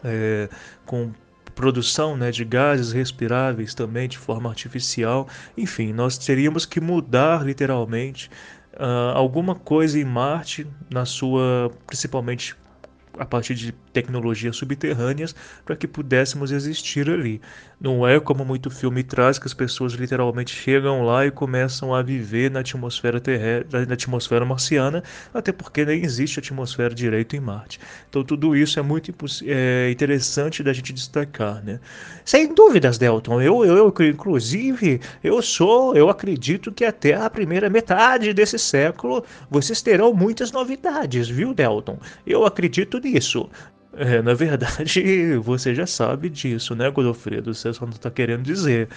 é, 0.03 0.47
com 0.85 1.11
produção 1.55 2.15
né, 2.15 2.29
de 2.29 2.45
gases 2.45 2.91
respiráveis 2.91 3.73
também 3.73 4.07
de 4.07 4.19
forma 4.19 4.47
artificial. 4.47 5.27
Enfim, 5.57 5.91
nós 5.91 6.19
teríamos 6.19 6.67
que 6.67 6.79
mudar 6.79 7.43
literalmente 7.43 8.29
uh, 8.79 9.15
alguma 9.15 9.53
coisa 9.53 9.99
em 9.99 10.05
Marte, 10.05 10.65
na 10.89 11.05
sua, 11.05 11.71
principalmente 11.85 12.55
a 13.17 13.25
partir 13.25 13.53
de 13.53 13.73
tecnologias 13.99 14.55
subterrâneas 14.55 15.35
para 15.65 15.75
que 15.75 15.87
pudéssemos 15.87 16.51
existir 16.51 17.09
ali. 17.09 17.41
Não 17.79 18.05
é 18.07 18.19
como 18.19 18.43
muito 18.43 18.69
filme 18.69 19.03
traz 19.03 19.39
que 19.39 19.47
as 19.47 19.53
pessoas 19.53 19.93
literalmente 19.93 20.53
chegam 20.53 21.03
lá 21.03 21.25
e 21.25 21.31
começam 21.31 21.93
a 21.93 22.01
viver 22.01 22.51
na 22.51 22.59
atmosfera 22.59 23.21
terrestre, 23.21 23.85
na 23.85 23.93
atmosfera 23.93 24.45
marciana, 24.45 25.01
até 25.33 25.51
porque 25.51 25.85
nem 25.85 26.03
existe 26.03 26.39
atmosfera 26.39 26.93
direito 26.93 27.35
em 27.35 27.39
Marte. 27.39 27.79
Então 28.09 28.23
tudo 28.23 28.55
isso 28.55 28.79
é 28.79 28.81
muito 28.81 29.13
é, 29.45 29.89
interessante 29.91 30.61
da 30.61 30.73
gente 30.73 30.91
destacar, 30.91 31.63
né? 31.63 31.79
Sem 32.25 32.53
dúvidas, 32.53 32.97
Delton. 32.97 33.41
Eu, 33.41 33.65
eu, 33.65 33.93
eu, 33.97 34.07
inclusive, 34.07 34.99
eu 35.23 35.41
sou, 35.41 35.95
eu 35.95 36.09
acredito 36.09 36.71
que 36.71 36.83
até 36.83 37.13
a 37.13 37.29
primeira 37.29 37.69
metade 37.69 38.33
desse 38.33 38.59
século 38.59 39.23
vocês 39.49 39.81
terão 39.81 40.13
muitas 40.13 40.51
novidades, 40.51 41.29
viu, 41.29 41.53
Delton? 41.53 41.97
Eu 42.27 42.45
acredito 42.45 42.99
nisso. 42.99 43.49
É, 43.93 44.21
na 44.21 44.33
verdade, 44.33 45.37
você 45.41 45.73
já 45.73 45.85
sabe 45.85 46.29
disso, 46.29 46.75
né, 46.75 46.89
Godofredo? 46.89 47.53
Você 47.53 47.73
só 47.73 47.85
não 47.85 47.93
tá 47.93 48.11
querendo 48.11 48.43
dizer. 48.43 48.89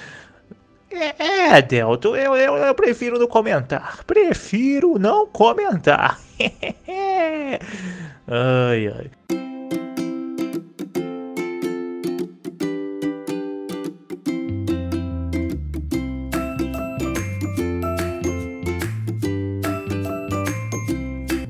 É, 0.90 1.56
é 1.56 1.62
Delton, 1.62 2.14
eu, 2.16 2.36
eu, 2.36 2.56
eu 2.56 2.74
prefiro 2.74 3.18
não 3.18 3.26
comentar. 3.26 4.04
Prefiro 4.04 4.98
não 4.98 5.26
comentar. 5.26 6.20
ai, 8.28 8.88
ai. 8.88 9.10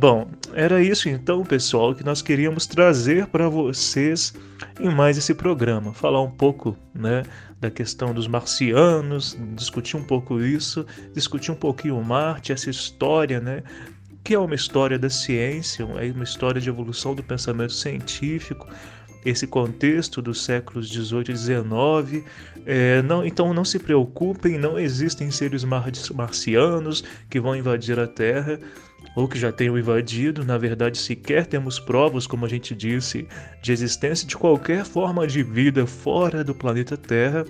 Bom, 0.03 0.27
era 0.55 0.83
isso 0.83 1.09
então, 1.09 1.45
pessoal, 1.45 1.95
que 1.95 2.05
nós 2.05 2.23
queríamos 2.23 2.67
trazer 2.67 3.27
para 3.27 3.49
vocês 3.49 4.35
em 4.81 4.89
mais 4.89 5.17
esse 5.17 5.35
programa. 5.35 5.93
Falar 5.93 6.21
um 6.23 6.31
pouco 6.31 6.77
né, 6.95 7.23
da 7.61 7.71
questão 7.71 8.13
dos 8.13 8.27
marcianos, 8.27 9.39
discutir 9.55 9.97
um 9.97 10.05
pouco 10.05 10.41
isso, 10.41 10.85
discutir 11.15 11.51
um 11.51 11.57
pouquinho 11.57 12.03
Marte, 12.03 12.53
essa 12.53 12.71
história, 12.71 13.41
né? 13.41 13.63
Que 14.25 14.35
é 14.35 14.39
uma 14.39 14.55
história 14.55 14.99
da 14.99 15.11
ciência, 15.11 15.83
é 15.83 16.13
uma 16.13 16.25
história 16.25 16.61
de 16.61 16.69
evolução 16.69 17.15
do 17.15 17.23
pensamento 17.23 17.73
científico, 17.73 18.69
esse 19.25 19.47
contexto 19.47 20.21
dos 20.21 20.45
séculos 20.45 20.89
18 20.89 21.31
e 21.31 21.35
19. 21.35 22.25
É, 22.65 23.03
não, 23.03 23.25
então 23.25 23.53
não 23.53 23.65
se 23.65 23.79
preocupem, 23.79 24.59
não 24.59 24.79
existem 24.79 25.31
seres 25.31 25.65
marcianos 25.65 27.03
que 27.29 27.41
vão 27.41 27.57
invadir 27.57 27.99
a 27.99 28.07
Terra 28.07 28.59
ou 29.15 29.29
que 29.29 29.39
já 29.39 29.53
tenham 29.53 29.79
invadido, 29.79 30.45
na 30.45 30.57
verdade 30.57 30.99
sequer 30.99 31.47
temos 31.47 31.79
provas, 31.79 32.27
como 32.27 32.47
a 32.47 32.49
gente 32.49 32.75
disse, 32.75 33.27
de 33.61 33.73
existência 33.73 34.27
de 34.27 34.37
qualquer 34.37 34.85
forma 34.85 35.27
de 35.27 35.43
vida 35.43 35.87
fora 35.87 36.43
do 36.43 36.55
planeta 36.55 36.97
Terra. 36.97 37.45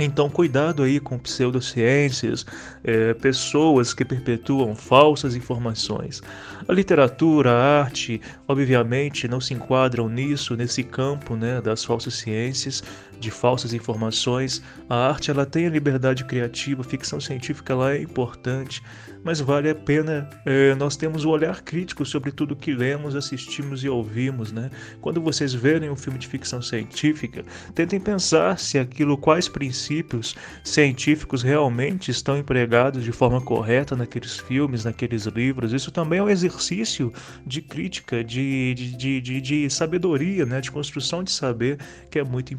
Então, 0.00 0.30
cuidado 0.30 0.84
aí 0.84 1.00
com 1.00 1.18
pseudociências, 1.18 2.46
é, 2.84 3.14
pessoas 3.14 3.92
que 3.92 4.04
perpetuam 4.04 4.76
falsas 4.76 5.34
informações. 5.34 6.22
A 6.68 6.72
literatura, 6.72 7.50
a 7.50 7.80
arte, 7.80 8.20
obviamente, 8.46 9.26
não 9.26 9.40
se 9.40 9.54
enquadram 9.54 10.08
nisso, 10.08 10.54
nesse 10.54 10.84
campo 10.84 11.34
né, 11.34 11.60
das 11.60 11.84
falsas 11.84 12.14
ciências, 12.14 12.84
de 13.18 13.30
falsas 13.30 13.72
informações. 13.72 14.62
A 14.88 15.08
arte 15.08 15.30
ela 15.30 15.44
tem 15.44 15.66
a 15.66 15.70
liberdade 15.70 16.24
criativa, 16.24 16.82
a 16.82 16.84
ficção 16.84 17.20
científica 17.20 17.72
ela 17.72 17.92
é 17.94 18.02
importante, 18.02 18.82
mas 19.24 19.40
vale 19.40 19.68
a 19.68 19.74
pena 19.74 20.28
é, 20.46 20.74
nós 20.74 20.96
temos 20.96 21.24
o 21.24 21.30
olhar 21.30 21.62
crítico 21.62 22.04
sobre 22.04 22.30
tudo 22.30 22.56
que 22.56 22.72
lemos, 22.72 23.16
assistimos 23.16 23.82
e 23.84 23.88
ouvimos, 23.88 24.52
né? 24.52 24.70
Quando 25.00 25.20
vocês 25.20 25.52
verem 25.52 25.90
um 25.90 25.96
filme 25.96 26.18
de 26.18 26.26
ficção 26.26 26.62
científica, 26.62 27.44
tentem 27.74 28.00
pensar 28.00 28.58
se 28.58 28.78
aquilo, 28.78 29.18
quais 29.18 29.48
princípios 29.48 30.36
científicos 30.64 31.42
realmente 31.42 32.10
estão 32.10 32.38
empregados 32.38 33.04
de 33.04 33.12
forma 33.12 33.40
correta 33.40 33.96
naqueles 33.96 34.38
filmes, 34.38 34.84
naqueles 34.84 35.24
livros. 35.26 35.72
Isso 35.72 35.90
também 35.90 36.20
é 36.20 36.22
um 36.22 36.30
exercício 36.30 37.12
de 37.46 37.60
crítica, 37.60 38.22
de, 38.22 38.74
de, 38.74 39.20
de, 39.20 39.40
de, 39.40 39.70
sabedoria, 39.70 40.46
né? 40.46 40.60
De 40.60 40.70
construção 40.70 41.22
de 41.22 41.30
saber 41.30 41.78
que 42.10 42.18
é 42.18 42.24
muito 42.24 42.52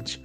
importante. 0.00 0.20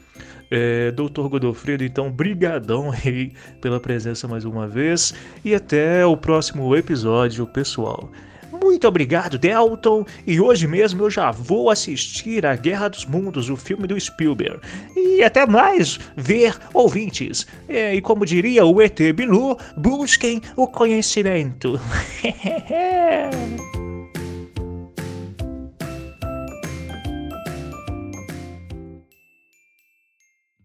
É, 0.50 0.92
Doutor 0.92 1.28
Godofredo, 1.28 1.84
então, 1.84 2.12
brigadão 2.12 2.92
aí 2.92 3.34
pela 3.60 3.80
presença 3.80 4.28
mais 4.28 4.46
uma 4.46 4.68
vez 4.68 5.14
e 5.44 5.56
até 5.56 6.06
o 6.06 6.16
próximo 6.16 6.76
episódio, 6.76 7.46
pessoal. 7.48 8.12
Muito 8.52 8.88
obrigado, 8.88 9.38
Delton. 9.38 10.06
E 10.26 10.40
hoje 10.40 10.66
mesmo 10.66 11.04
eu 11.04 11.10
já 11.10 11.30
vou 11.30 11.70
assistir 11.70 12.46
a 12.46 12.56
Guerra 12.56 12.88
dos 12.88 13.06
Mundos, 13.06 13.50
o 13.50 13.58
filme 13.58 13.86
do 13.86 14.00
Spielberg. 14.00 14.60
E 14.96 15.24
até 15.24 15.46
mais, 15.46 16.00
ver 16.16 16.56
ouvintes. 16.74 17.46
É, 17.68 17.94
e 17.94 18.02
como 18.02 18.26
diria 18.26 18.66
o 18.66 18.82
ET 18.82 19.00
Bilu, 19.14 19.58
busquem 19.76 20.42
o 20.56 20.68
conhecimento. 20.68 21.80